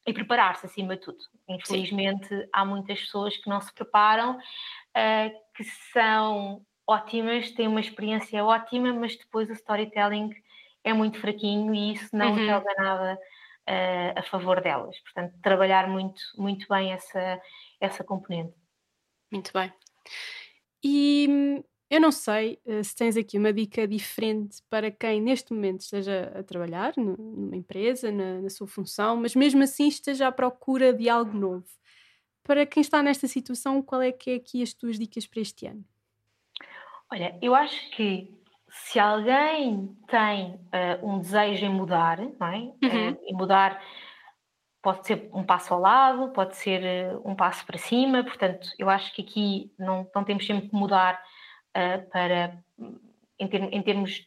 e 0.07 0.13
preparar-se 0.13 0.67
acima 0.67 0.97
de 0.97 1.03
tudo. 1.03 1.19
Infelizmente, 1.49 2.29
Sim. 2.29 2.49
há 2.53 2.65
muitas 2.65 3.01
pessoas 3.01 3.37
que 3.37 3.49
não 3.49 3.61
se 3.61 3.73
preparam, 3.73 4.37
uh, 4.37 5.53
que 5.55 5.65
são 5.93 6.63
ótimas, 6.87 7.53
têm 7.53 7.69
uma 7.69 7.81
experiência 7.81 8.45
ótima, 8.45 8.93
mas 8.93 9.17
depois 9.17 9.49
o 9.49 9.53
storytelling 9.53 10.31
é 10.83 10.93
muito 10.93 11.21
fraquinho 11.21 11.75
e 11.75 11.93
isso 11.93 12.09
não 12.13 12.33
uhum. 12.33 12.47
joga 12.47 12.75
nada 12.77 13.19
uh, 13.69 14.19
a 14.19 14.23
favor 14.23 14.61
delas. 14.61 14.99
Portanto, 15.01 15.35
trabalhar 15.43 15.89
muito, 15.89 16.21
muito 16.37 16.67
bem 16.69 16.93
essa, 16.93 17.41
essa 17.83 18.05
componente. 18.05 18.55
Muito 19.31 19.53
bem. 19.53 19.73
E 20.85 21.27
hum, 21.29 21.65
eu 21.91 22.01
não 22.01 22.13
sei 22.13 22.59
uh, 22.65 22.83
se 22.83 22.95
tens 22.95 23.17
aqui 23.17 23.37
uma 23.37 23.53
dica 23.53 23.87
diferente 23.87 24.63
para 24.71 24.91
quem 24.91 25.21
neste 25.21 25.53
momento 25.53 25.81
esteja 25.81 26.33
a 26.35 26.43
trabalhar 26.43 26.95
numa 26.97 27.57
empresa, 27.57 28.11
na, 28.11 28.41
na, 28.41 28.51
sua 28.51 28.67
função, 28.67 29.17
mas 29.17 29.35
mesmo 29.35 29.63
assim 29.63 29.89
esteja 29.89 30.29
à 30.29 30.33
procura 30.33 30.93
de 30.93 31.09
algo 31.09 31.37
novo. 31.37 31.67
Para 32.45 32.67
quem 32.67 32.81
está 32.81 33.03
nesta 33.03 33.29
situação, 33.29 33.83
qual 33.83 34.03
é 34.03 34.11
que 34.11 34.31
é 34.31 34.35
aqui 34.37 34.63
as 34.63 34.73
tuas 34.73 34.99
dicas 34.99 35.27
para 35.27 35.41
este 35.41 35.67
ano? 35.67 35.85
Olha, 37.11 37.39
eu 37.43 37.55
acho 37.55 37.91
que 37.91 38.33
se 38.69 38.99
alguém 38.99 39.95
tem 40.09 40.55
uh, 40.55 41.07
um 41.07 41.21
desejo 41.21 41.67
em 41.67 41.69
mudar, 41.69 42.19
não 42.19 42.47
é? 42.47 42.59
Uhum. 42.59 43.11
Uh, 43.11 43.19
em 43.25 43.35
mudar 43.35 43.81
pode 44.83 45.07
ser 45.07 45.31
um 45.33 45.45
passo 45.45 45.73
ao 45.73 45.81
lado, 45.81 46.33
pode 46.33 46.57
ser 46.57 46.83
uh, 46.83 47.23
um 47.25 47.37
passo 47.37 47.65
para 47.65 47.79
cima, 47.79 48.25
portanto, 48.25 48.69
eu 48.79 48.91
acho 48.91 49.15
que 49.15 49.23
aqui 49.23 49.73
não, 49.79 50.11
não 50.15 50.25
temos 50.25 50.45
sempre 50.45 50.69
que 50.69 50.75
mudar 50.75 51.23
uh, 51.71 52.11
para, 52.11 52.59
em, 53.39 53.47
term, 53.47 53.69
em 53.71 53.81
termos 53.81 54.27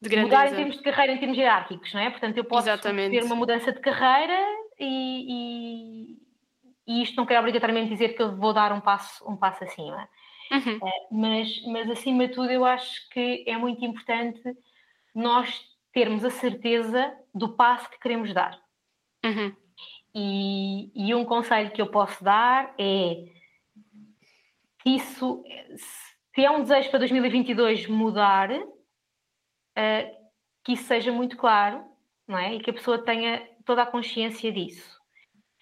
de 0.00 0.16
mudar 0.16 0.48
em 0.48 0.56
termos 0.56 0.76
de 0.76 0.82
carreira, 0.82 1.12
em 1.12 1.18
termos 1.18 1.38
hierárquicos, 1.38 1.94
não 1.94 2.00
é? 2.00 2.10
Portanto, 2.10 2.36
eu 2.36 2.44
posso 2.44 2.68
Exatamente. 2.68 3.16
ter 3.16 3.24
uma 3.24 3.36
mudança 3.36 3.72
de 3.72 3.78
carreira 3.78 4.36
e, 4.78 5.26
e, 5.28 6.18
e, 6.88 7.02
isto 7.04 7.16
não 7.16 7.24
quer 7.24 7.38
obrigatoriamente 7.38 7.90
dizer 7.90 8.10
que 8.10 8.22
eu 8.22 8.36
vou 8.36 8.52
dar 8.52 8.72
um 8.72 8.80
passo, 8.80 9.24
um 9.30 9.36
passo 9.36 9.62
acima. 9.62 10.08
Uhum. 10.50 10.76
Uh, 10.76 10.90
mas, 11.12 11.62
mas, 11.66 11.90
acima 11.90 12.26
de 12.26 12.34
tudo, 12.34 12.50
eu 12.50 12.64
acho 12.64 13.08
que 13.10 13.44
é 13.46 13.56
muito 13.56 13.84
importante 13.84 14.42
nós 15.14 15.60
termos 15.92 16.24
a 16.24 16.30
certeza 16.30 17.14
do 17.32 17.50
passo 17.50 17.88
que 17.88 18.00
queremos 18.00 18.34
dar. 18.34 18.61
Uhum. 19.24 19.56
E, 20.14 20.90
e, 20.94 21.14
um 21.14 21.24
conselho 21.24 21.70
que 21.70 21.80
eu 21.80 21.86
posso 21.86 22.22
dar 22.22 22.74
é 22.78 23.24
que 24.80 24.90
isso, 24.90 25.42
se 26.34 26.44
é 26.44 26.50
um 26.50 26.62
desejo 26.62 26.90
para 26.90 26.98
2022 26.98 27.86
mudar, 27.86 28.50
uh, 28.52 30.22
que 30.64 30.72
isso 30.72 30.84
seja 30.84 31.10
muito 31.10 31.36
claro, 31.36 31.84
não 32.26 32.38
é? 32.38 32.54
E 32.54 32.60
que 32.60 32.70
a 32.70 32.74
pessoa 32.74 33.02
tenha 33.02 33.48
toda 33.64 33.82
a 33.82 33.86
consciência 33.86 34.52
disso. 34.52 35.00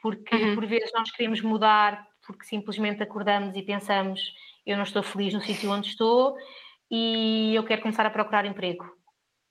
porque 0.02 0.34
uhum. 0.34 0.54
por 0.54 0.66
vezes 0.66 0.90
nós 0.94 1.10
queremos 1.10 1.40
mudar 1.42 2.08
porque 2.26 2.44
simplesmente 2.44 3.02
acordamos 3.02 3.56
e 3.56 3.62
pensamos 3.62 4.20
eu 4.64 4.76
não 4.76 4.84
estou 4.84 5.02
feliz 5.02 5.34
no 5.34 5.40
sítio 5.40 5.70
onde 5.70 5.88
estou 5.88 6.36
e 6.90 7.54
eu 7.54 7.64
quero 7.64 7.82
começar 7.82 8.04
a 8.04 8.10
procurar 8.10 8.44
emprego, 8.44 8.84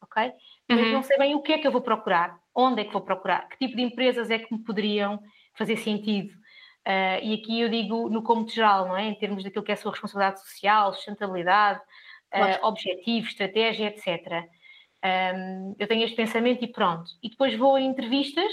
ok? 0.02 0.32
Uhum. 0.70 0.78
Mas 0.78 0.92
não 0.92 1.04
sei 1.04 1.18
bem 1.18 1.36
o 1.36 1.42
que 1.42 1.54
é 1.54 1.58
que 1.58 1.68
eu 1.68 1.72
vou 1.72 1.82
procurar, 1.82 2.40
onde 2.54 2.82
é 2.82 2.86
que 2.86 2.94
vou 2.94 3.02
procurar, 3.02 3.48
que 3.50 3.58
tipo 3.58 3.76
de 3.76 3.82
empresas 3.82 4.30
é 4.30 4.38
que 4.38 4.54
me 4.54 4.64
poderiam 4.64 5.20
fazer 5.56 5.78
sentido. 5.78 6.34
Uh, 6.88 7.20
e 7.22 7.34
aqui 7.34 7.60
eu 7.60 7.70
digo 7.70 8.10
no 8.10 8.24
cômodo 8.24 8.52
geral, 8.52 8.88
não 8.88 8.98
é? 8.98 9.06
Em 9.06 9.16
termos 9.16 9.44
daquilo 9.44 9.64
que 9.64 9.72
é 9.72 9.74
a 9.74 9.78
sua 9.78 9.92
responsabilidade 9.92 10.42
social, 10.42 10.94
sustentabilidade, 10.94 11.80
uh, 12.34 12.66
objetivos, 12.66 13.30
estratégia, 13.30 13.88
etc. 13.88 14.48
Um, 15.04 15.76
eu 15.80 15.88
tenho 15.88 16.04
este 16.04 16.16
pensamento 16.16 16.64
e 16.64 16.68
pronto. 16.68 17.12
E 17.22 17.30
depois 17.30 17.56
vou 17.56 17.76
a 17.76 17.82
entrevistas, 17.82 18.52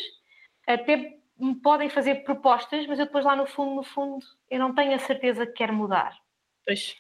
até 0.66 1.16
me 1.38 1.54
podem 1.56 1.88
fazer 1.88 2.24
propostas, 2.24 2.86
mas 2.86 2.98
eu 2.98 3.06
depois 3.06 3.24
lá 3.24 3.36
no 3.36 3.46
fundo, 3.46 3.74
no 3.74 3.82
fundo, 3.82 4.24
eu 4.50 4.58
não 4.58 4.74
tenho 4.74 4.94
a 4.94 4.98
certeza 4.98 5.46
que 5.46 5.52
quero 5.52 5.74
mudar. 5.74 6.16
Pois. 6.64 6.96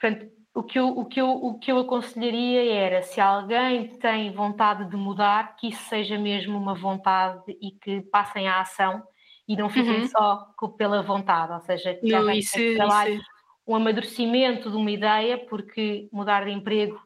Portanto, 0.00 0.30
o 0.58 0.62
que, 0.64 0.76
eu, 0.76 0.88
o, 0.88 1.04
que 1.04 1.20
eu, 1.20 1.30
o 1.30 1.56
que 1.56 1.70
eu 1.70 1.78
aconselharia 1.78 2.74
era, 2.74 3.00
se 3.00 3.20
alguém 3.20 3.86
tem 3.98 4.32
vontade 4.32 4.90
de 4.90 4.96
mudar, 4.96 5.54
que 5.54 5.68
isso 5.68 5.84
seja 5.84 6.18
mesmo 6.18 6.58
uma 6.58 6.74
vontade 6.74 7.56
e 7.62 7.70
que 7.70 8.00
passem 8.00 8.48
à 8.48 8.60
ação 8.60 9.00
e 9.46 9.56
não 9.56 9.68
fiquem 9.68 10.00
uhum. 10.00 10.08
só 10.08 10.48
pela 10.76 11.00
vontade, 11.00 11.52
ou 11.52 11.60
seja, 11.60 11.94
que 11.94 12.08
já 12.08 12.34
isso, 12.34 12.58
trabalho, 12.74 13.14
isso. 13.14 13.24
um 13.68 13.76
amadurecimento 13.76 14.68
de 14.68 14.76
uma 14.76 14.90
ideia, 14.90 15.38
porque 15.38 16.08
mudar 16.12 16.44
de 16.44 16.50
emprego 16.50 17.00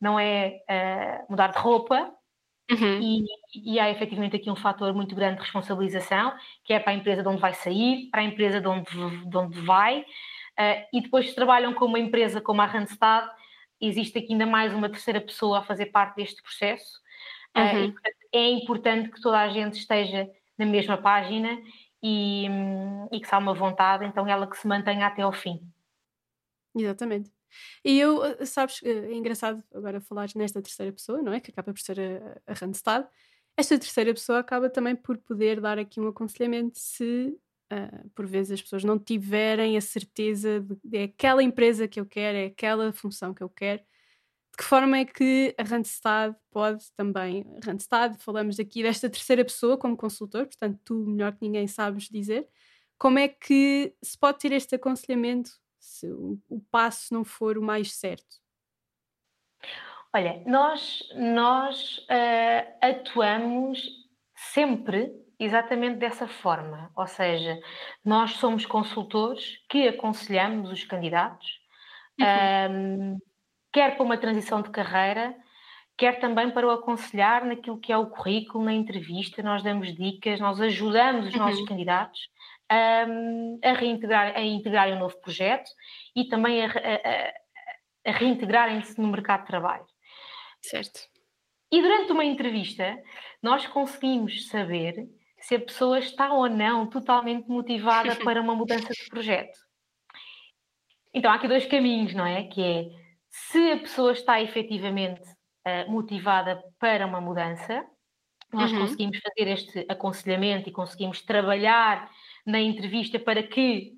não 0.00 0.16
é 0.16 0.60
uh, 0.70 1.26
mudar 1.28 1.48
de 1.48 1.58
roupa, 1.58 2.08
Uhum. 2.70 3.00
E, 3.02 3.74
e, 3.74 3.78
há 3.78 3.90
efetivamente 3.90 4.36
aqui 4.36 4.50
um 4.50 4.56
fator 4.56 4.94
muito 4.94 5.14
grande 5.14 5.36
de 5.36 5.42
responsabilização, 5.42 6.32
que 6.64 6.72
é 6.72 6.78
para 6.78 6.92
a 6.92 6.94
empresa 6.94 7.20
de 7.22 7.28
onde 7.28 7.40
vai 7.40 7.52
sair, 7.52 8.08
para 8.10 8.22
a 8.22 8.24
empresa 8.24 8.60
de 8.60 8.66
onde, 8.66 8.90
de 9.28 9.36
onde 9.36 9.60
vai, 9.60 10.06
uh, 10.58 10.86
e 10.92 11.00
depois 11.00 11.28
se 11.28 11.34
trabalham 11.34 11.74
com 11.74 11.86
uma 11.86 11.98
empresa 11.98 12.40
como 12.40 12.60
a 12.62 12.66
Randstad, 12.66 13.28
existe 13.80 14.18
aqui 14.18 14.32
ainda 14.32 14.46
mais 14.46 14.72
uma 14.72 14.88
terceira 14.88 15.20
pessoa 15.20 15.58
a 15.58 15.62
fazer 15.62 15.86
parte 15.86 16.16
deste 16.16 16.42
processo, 16.42 17.00
uh, 17.56 17.60
uhum. 17.60 17.84
e, 17.84 17.92
portanto, 17.92 18.16
é 18.32 18.50
importante 18.50 19.10
que 19.10 19.20
toda 19.20 19.38
a 19.38 19.48
gente 19.48 19.78
esteja 19.78 20.30
na 20.56 20.66
mesma 20.66 20.96
página 20.96 21.60
e, 22.02 22.46
e 23.12 23.20
que 23.20 23.28
se 23.28 23.34
há 23.34 23.38
uma 23.38 23.54
vontade, 23.54 24.04
então 24.04 24.26
ela 24.26 24.46
que 24.46 24.56
se 24.56 24.66
mantenha 24.66 25.06
até 25.06 25.22
ao 25.22 25.32
fim. 25.32 25.60
Exatamente. 26.74 27.30
E 27.84 27.98
eu, 27.98 28.24
eh, 28.24 28.46
sabes, 28.46 28.80
eh, 28.82 29.12
é 29.12 29.14
engraçado 29.14 29.62
agora 29.74 30.00
falar 30.00 30.28
nesta 30.34 30.62
terceira 30.62 30.92
pessoa, 30.92 31.22
não 31.22 31.32
é? 31.32 31.40
Que 31.40 31.50
acaba 31.50 31.72
por 31.72 31.80
ser 31.80 32.00
a, 32.00 32.52
a 32.52 32.54
Randstad. 32.54 33.06
Esta 33.56 33.78
terceira 33.78 34.14
pessoa 34.14 34.38
acaba 34.38 34.70
também 34.70 34.96
por 34.96 35.18
poder 35.18 35.60
dar 35.60 35.78
aqui 35.78 36.00
um 36.00 36.08
aconselhamento 36.08 36.78
se, 36.78 37.38
uh, 37.72 38.10
por 38.10 38.26
vezes, 38.26 38.52
as 38.52 38.62
pessoas 38.62 38.84
não 38.84 38.98
tiverem 38.98 39.76
a 39.76 39.80
certeza 39.80 40.60
de, 40.60 40.98
é 40.98 41.04
aquela 41.04 41.42
empresa 41.42 41.88
que 41.88 41.98
eu 41.98 42.06
quero, 42.06 42.38
é 42.38 42.46
aquela 42.46 42.92
função 42.92 43.32
que 43.32 43.42
eu 43.42 43.48
quero. 43.48 43.80
De 43.80 44.58
que 44.58 44.64
forma 44.64 44.98
é 44.98 45.04
que 45.04 45.54
a 45.58 45.62
Randstad 45.62 46.36
pode 46.50 46.84
também, 46.94 47.44
Randstad, 47.64 48.16
falamos 48.18 48.60
aqui 48.60 48.82
desta 48.82 49.08
terceira 49.08 49.44
pessoa 49.44 49.78
como 49.78 49.96
consultor, 49.96 50.46
portanto, 50.46 50.78
tu 50.84 51.06
melhor 51.06 51.32
que 51.32 51.42
ninguém 51.42 51.66
sabes 51.66 52.04
dizer, 52.04 52.46
como 52.98 53.18
é 53.18 53.28
que 53.28 53.94
se 54.02 54.16
pode 54.18 54.38
ter 54.38 54.52
este 54.52 54.74
aconselhamento 54.74 55.50
se 55.80 56.06
o, 56.06 56.38
o 56.48 56.60
passo 56.70 57.12
não 57.12 57.24
for 57.24 57.58
o 57.58 57.62
mais 57.62 57.94
certo? 57.94 58.42
Olha, 60.14 60.42
nós, 60.46 61.02
nós 61.16 61.98
uh, 61.98 62.76
atuamos 62.82 63.88
sempre 64.36 65.10
exatamente 65.44 65.98
dessa 65.98 66.28
forma, 66.28 66.90
ou 66.96 67.06
seja, 67.06 67.58
nós 68.04 68.32
somos 68.32 68.64
consultores 68.64 69.58
que 69.68 69.88
aconselhamos 69.88 70.70
os 70.70 70.84
candidatos, 70.84 71.60
uhum. 72.20 73.14
um, 73.14 73.18
quer 73.72 73.96
para 73.96 74.04
uma 74.04 74.16
transição 74.16 74.62
de 74.62 74.70
carreira, 74.70 75.34
quer 75.96 76.20
também 76.20 76.50
para 76.50 76.66
o 76.66 76.70
aconselhar 76.70 77.44
naquilo 77.44 77.80
que 77.80 77.92
é 77.92 77.96
o 77.96 78.06
currículo, 78.06 78.64
na 78.64 78.72
entrevista, 78.72 79.42
nós 79.42 79.62
damos 79.62 79.94
dicas, 79.94 80.38
nós 80.38 80.60
ajudamos 80.60 81.26
os 81.26 81.34
uhum. 81.34 81.40
nossos 81.40 81.68
candidatos 81.68 82.20
um, 83.08 83.58
a, 83.62 83.72
reintegrar, 83.72 84.36
a 84.36 84.40
integrarem 84.40 84.94
um 84.94 85.00
novo 85.00 85.20
projeto 85.20 85.70
e 86.14 86.24
também 86.28 86.64
a, 86.64 86.68
a, 86.68 88.10
a 88.10 88.12
reintegrarem-se 88.12 89.00
no 89.00 89.08
mercado 89.08 89.40
de 89.40 89.46
trabalho. 89.48 89.86
Certo. 90.60 91.00
E 91.70 91.80
durante 91.80 92.12
uma 92.12 92.24
entrevista, 92.24 92.96
nós 93.42 93.66
conseguimos 93.66 94.48
saber 94.48 95.08
se 95.42 95.56
a 95.56 95.60
pessoa 95.60 95.98
está 95.98 96.32
ou 96.32 96.48
não 96.48 96.86
totalmente 96.86 97.48
motivada 97.48 98.16
para 98.24 98.40
uma 98.40 98.54
mudança 98.54 98.88
de 98.92 99.08
projeto. 99.10 99.58
Então 101.12 101.30
há 101.30 101.34
aqui 101.34 101.48
dois 101.48 101.66
caminhos, 101.66 102.14
não 102.14 102.24
é? 102.24 102.44
Que 102.44 102.62
é 102.62 102.90
se 103.28 103.72
a 103.72 103.78
pessoa 103.78 104.12
está 104.12 104.40
efetivamente 104.40 105.22
uh, 105.66 105.90
motivada 105.90 106.62
para 106.78 107.06
uma 107.06 107.20
mudança, 107.20 107.84
nós 108.52 108.70
uhum. 108.72 108.80
conseguimos 108.80 109.18
fazer 109.18 109.50
este 109.50 109.86
aconselhamento 109.88 110.68
e 110.68 110.72
conseguimos 110.72 111.22
trabalhar 111.22 112.10
na 112.46 112.60
entrevista 112.60 113.18
para 113.18 113.42
que 113.42 113.92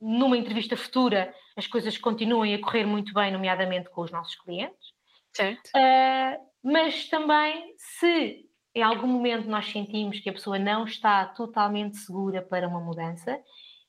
numa 0.00 0.36
entrevista 0.36 0.76
futura 0.76 1.34
as 1.56 1.66
coisas 1.66 1.98
continuem 1.98 2.54
a 2.54 2.60
correr 2.60 2.84
muito 2.84 3.12
bem, 3.12 3.32
nomeadamente 3.32 3.90
com 3.90 4.02
os 4.02 4.10
nossos 4.10 4.34
clientes. 4.36 4.92
Certo. 5.34 5.68
Uh, 5.68 6.48
mas 6.62 7.08
também 7.08 7.74
se 7.76 8.47
em 8.74 8.82
algum 8.82 9.06
momento 9.06 9.48
nós 9.48 9.70
sentimos 9.70 10.20
que 10.20 10.28
a 10.28 10.32
pessoa 10.32 10.58
não 10.58 10.84
está 10.84 11.26
totalmente 11.26 11.96
segura 11.96 12.42
para 12.42 12.68
uma 12.68 12.80
mudança 12.80 13.38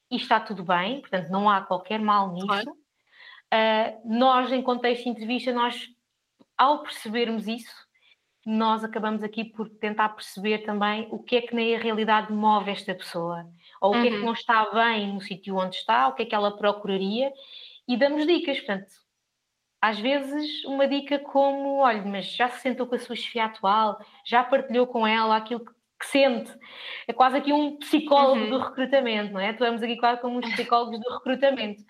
e 0.09 0.15
está 0.15 0.39
tudo 0.39 0.63
bem, 0.63 1.01
portanto 1.01 1.29
não 1.29 1.49
há 1.49 1.61
qualquer 1.61 1.99
mal 1.99 2.33
nisso. 2.33 2.47
Claro. 2.47 2.71
Uh, 2.71 4.17
nós, 4.17 4.51
em 4.51 4.61
contexto 4.61 5.03
de 5.03 5.09
entrevista, 5.09 5.51
nós, 5.51 5.87
ao 6.57 6.83
percebermos 6.83 7.47
isso, 7.47 7.73
nós 8.45 8.83
acabamos 8.83 9.23
aqui 9.23 9.43
por 9.43 9.69
tentar 9.69 10.09
perceber 10.09 10.59
também 10.59 11.07
o 11.11 11.19
que 11.19 11.37
é 11.37 11.41
que 11.41 11.53
na 11.53 11.81
realidade 11.81 12.31
move 12.31 12.71
esta 12.71 12.95
pessoa 12.95 13.45
ou 13.81 13.95
o 13.95 14.01
que 14.01 14.07
é 14.07 14.11
que 14.11 14.17
uhum. 14.17 14.25
não 14.25 14.33
está 14.33 14.69
bem 14.71 15.13
no 15.13 15.21
sítio 15.21 15.55
onde 15.55 15.75
está, 15.75 16.07
o 16.07 16.13
que 16.13 16.23
é 16.23 16.25
que 16.25 16.35
ela 16.35 16.55
procuraria, 16.57 17.31
e 17.87 17.97
damos 17.97 18.25
dicas. 18.25 18.57
Portanto, 18.57 18.91
às 19.81 19.99
vezes 19.99 20.63
uma 20.65 20.87
dica 20.87 21.19
como, 21.19 21.77
olha, 21.77 22.01
mas 22.03 22.25
já 22.25 22.49
se 22.49 22.61
sentou 22.61 22.85
com 22.87 22.95
a 22.95 22.99
sua 22.99 23.15
chefia 23.15 23.45
atual, 23.45 23.99
já 24.25 24.43
partilhou 24.43 24.85
com 24.87 25.07
ela 25.07 25.37
aquilo 25.37 25.63
que, 25.63 25.71
que 25.99 26.07
sente. 26.07 26.51
É 27.07 27.13
quase 27.13 27.37
aqui 27.37 27.53
um 27.53 27.77
psicólogo 27.77 28.41
uhum. 28.41 28.49
do 28.49 28.57
recrutamento, 28.59 29.33
não 29.33 29.39
é? 29.39 29.49
Atuamos 29.49 29.81
aqui 29.81 29.97
quase 29.97 30.21
como 30.21 30.37
uns 30.37 30.49
psicólogos 30.51 30.99
do 30.99 31.13
recrutamento. 31.13 31.83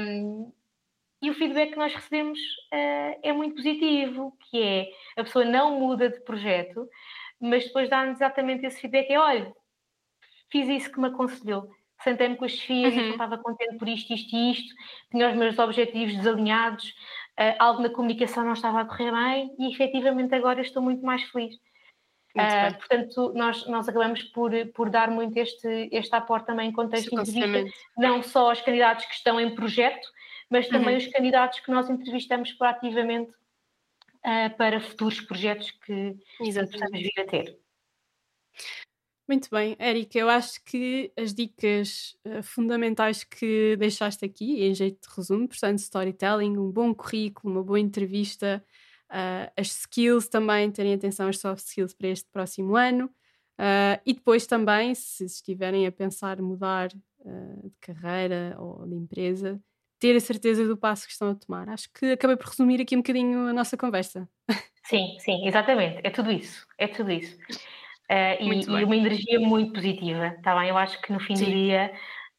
Um, 0.00 0.52
e 1.22 1.30
o 1.30 1.34
feedback 1.34 1.72
que 1.72 1.78
nós 1.78 1.94
recebemos 1.94 2.38
uh, 2.72 3.18
é 3.22 3.32
muito 3.32 3.56
positivo, 3.56 4.36
que 4.50 4.62
é 4.62 4.90
a 5.16 5.24
pessoa 5.24 5.44
não 5.44 5.80
muda 5.80 6.10
de 6.10 6.20
projeto, 6.20 6.86
mas 7.40 7.64
depois 7.64 7.88
dá-nos 7.88 8.16
exatamente 8.16 8.66
esse 8.66 8.80
feedback, 8.80 9.10
é 9.10 9.18
olha, 9.18 9.54
fiz 10.50 10.68
isso 10.68 10.92
que 10.92 11.00
me 11.00 11.08
aconselhou. 11.08 11.70
Sentei-me 12.02 12.36
com 12.36 12.44
as 12.44 12.58
filhas 12.58 12.94
uhum. 12.94 13.00
e 13.00 13.10
estava 13.10 13.38
contente 13.38 13.76
por 13.78 13.88
isto, 13.88 14.12
isto 14.12 14.36
e 14.36 14.52
isto, 14.52 14.74
tinha 15.10 15.28
os 15.30 15.36
meus 15.36 15.58
objetivos 15.58 16.16
desalinhados, 16.16 16.84
uh, 17.38 17.56
algo 17.58 17.82
na 17.82 17.90
comunicação 17.90 18.44
não 18.44 18.52
estava 18.52 18.80
a 18.80 18.84
correr 18.84 19.12
bem 19.12 19.54
e 19.58 19.72
efetivamente 19.72 20.34
agora 20.34 20.60
estou 20.60 20.82
muito 20.82 21.04
mais 21.04 21.22
feliz. 21.24 21.58
Muito 22.34 22.52
uh, 22.52 22.78
portanto, 22.78 23.32
nós, 23.34 23.66
nós 23.66 23.88
acabamos 23.88 24.22
por, 24.24 24.52
por 24.74 24.90
dar 24.90 25.10
muito 25.10 25.36
este, 25.38 25.88
este 25.90 26.14
aporte 26.14 26.46
também 26.46 26.68
em 26.68 26.72
contexto 26.72 27.10
de 27.22 27.38
entrevista, 27.38 27.78
não 27.96 28.22
só 28.22 28.50
aos 28.50 28.60
candidatos 28.60 29.06
que 29.06 29.14
estão 29.14 29.40
em 29.40 29.54
projeto, 29.54 30.06
mas 30.50 30.68
também 30.68 30.94
uhum. 30.94 30.98
os 30.98 31.06
candidatos 31.06 31.60
que 31.60 31.70
nós 31.70 31.88
entrevistamos 31.88 32.52
proativamente 32.52 33.30
uh, 33.30 34.56
para 34.56 34.80
futuros 34.80 35.20
projetos 35.20 35.70
que 35.70 36.14
possamos 36.38 36.90
vir 36.92 37.12
a 37.18 37.24
ter. 37.24 37.58
Muito 39.28 39.48
bem, 39.50 39.74
Érica, 39.80 40.16
eu 40.16 40.30
acho 40.30 40.62
que 40.62 41.12
as 41.16 41.34
dicas 41.34 42.16
uh, 42.24 42.40
fundamentais 42.44 43.24
que 43.24 43.74
deixaste 43.76 44.24
aqui, 44.24 44.64
em 44.64 44.72
jeito 44.72 45.08
de 45.08 45.16
resumo, 45.16 45.48
portanto, 45.48 45.80
storytelling, 45.80 46.56
um 46.56 46.70
bom 46.70 46.94
currículo, 46.94 47.52
uma 47.54 47.64
boa 47.64 47.80
entrevista, 47.80 48.64
uh, 49.10 49.50
as 49.56 49.66
skills 49.80 50.28
também, 50.28 50.70
terem 50.70 50.94
atenção 50.94 51.28
às 51.28 51.40
soft 51.40 51.66
skills 51.66 51.92
para 51.92 52.06
este 52.06 52.30
próximo 52.30 52.76
ano, 52.76 53.06
uh, 53.58 54.00
e 54.06 54.14
depois 54.14 54.46
também, 54.46 54.94
se 54.94 55.24
estiverem 55.24 55.88
a 55.88 55.92
pensar 55.92 56.40
mudar 56.40 56.88
de 56.88 57.72
carreira 57.80 58.54
ou 58.56 58.86
de 58.86 58.94
empresa, 58.94 59.60
ter 59.98 60.14
a 60.14 60.20
certeza 60.20 60.64
do 60.64 60.76
passo 60.76 61.04
que 61.04 61.12
estão 61.12 61.30
a 61.30 61.34
tomar. 61.34 61.68
Acho 61.68 61.92
que 61.92 62.12
acabei 62.12 62.36
por 62.36 62.46
resumir 62.46 62.80
aqui 62.80 62.94
um 62.94 63.00
bocadinho 63.00 63.48
a 63.48 63.52
nossa 63.52 63.76
conversa. 63.76 64.28
Sim, 64.84 65.16
sim, 65.18 65.48
exatamente, 65.48 66.00
é 66.04 66.10
tudo 66.10 66.30
isso, 66.30 66.64
é 66.78 66.86
tudo 66.86 67.10
isso. 67.10 67.36
Uh, 68.10 68.40
e, 68.40 68.60
e, 68.62 68.84
uma 68.84 68.96
energia 68.96 69.40
muito 69.40 69.72
positiva, 69.72 70.28
está 70.28 70.58
bem? 70.58 70.68
Eu 70.68 70.78
acho 70.78 71.00
que 71.02 71.12
no 71.12 71.18
fim 71.18 71.34
Sim. 71.34 71.44
do 71.44 71.50
dia 71.50 71.92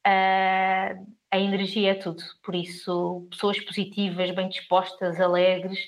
uh, 0.08 1.08
a 1.32 1.40
energia 1.40 1.92
é 1.92 1.96
tudo. 1.96 2.24
Por 2.44 2.56
isso, 2.56 3.28
pessoas 3.30 3.60
positivas, 3.60 4.32
bem 4.32 4.48
dispostas, 4.48 5.20
alegres, 5.20 5.80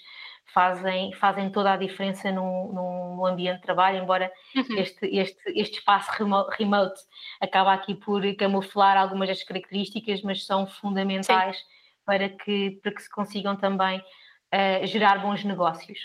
fazem, 0.53 1.13
fazem 1.13 1.51
toda 1.51 1.73
a 1.73 1.77
diferença 1.77 2.31
num, 2.31 2.73
num 2.73 3.25
ambiente 3.25 3.57
de 3.57 3.63
trabalho, 3.63 4.03
embora 4.03 4.31
uhum. 4.55 4.77
este, 4.77 5.05
este, 5.07 5.41
este 5.55 5.77
espaço 5.79 6.11
remote 6.57 7.01
acaba 7.39 7.73
aqui 7.73 7.95
por 7.95 8.21
camuflar 8.35 8.97
algumas 8.97 9.29
das 9.29 9.43
características, 9.43 10.21
mas 10.21 10.45
são 10.45 10.67
fundamentais 10.67 11.57
para 12.05 12.29
que, 12.29 12.79
para 12.81 12.93
que 12.93 13.01
se 13.01 13.09
consigam 13.09 13.55
também 13.55 13.99
uh, 13.99 14.85
gerar 14.85 15.21
bons 15.21 15.43
negócios. 15.43 15.99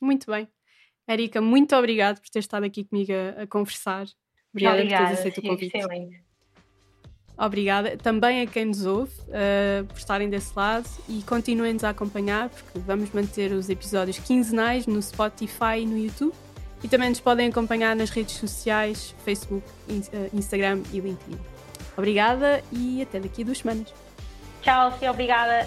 Muito 0.00 0.30
bem. 0.30 0.48
Erika, 1.06 1.40
muito 1.40 1.76
obrigada 1.76 2.20
por 2.20 2.28
ter 2.28 2.38
estado 2.38 2.64
aqui 2.64 2.84
comigo 2.84 3.12
a, 3.12 3.42
a 3.42 3.46
conversar. 3.46 4.06
Obrigada, 4.52 4.76
obrigada 4.76 5.04
por 5.04 5.16
teres 5.16 5.20
aceito 5.20 5.38
o 5.38 5.48
convite. 5.50 5.76
Excelente. 5.76 6.24
Obrigada 7.36 7.96
também 7.96 8.42
a 8.42 8.46
quem 8.46 8.66
nos 8.66 8.86
ouve 8.86 9.12
uh, 9.22 9.84
por 9.86 9.98
estarem 9.98 10.30
desse 10.30 10.52
lado 10.54 10.88
e 11.08 11.20
continuem-nos 11.22 11.82
a 11.82 11.90
acompanhar 11.90 12.48
porque 12.48 12.78
vamos 12.78 13.10
manter 13.10 13.50
os 13.50 13.68
episódios 13.68 14.18
quinzenais 14.20 14.86
no 14.86 15.02
Spotify 15.02 15.80
e 15.80 15.86
no 15.86 15.98
YouTube 15.98 16.32
e 16.84 16.88
também 16.88 17.08
nos 17.08 17.18
podem 17.18 17.48
acompanhar 17.48 17.96
nas 17.96 18.10
redes 18.10 18.36
sociais, 18.36 19.14
Facebook, 19.24 19.66
eh, 19.88 20.30
Instagram 20.32 20.82
e 20.92 21.00
LinkedIn. 21.00 21.38
Obrigada 21.96 22.62
e 22.70 23.02
até 23.02 23.18
daqui 23.18 23.42
a 23.42 23.44
duas 23.46 23.58
semanas. 23.58 23.92
Tchau, 24.62 24.96
Fia, 24.98 25.10
obrigada. 25.10 25.66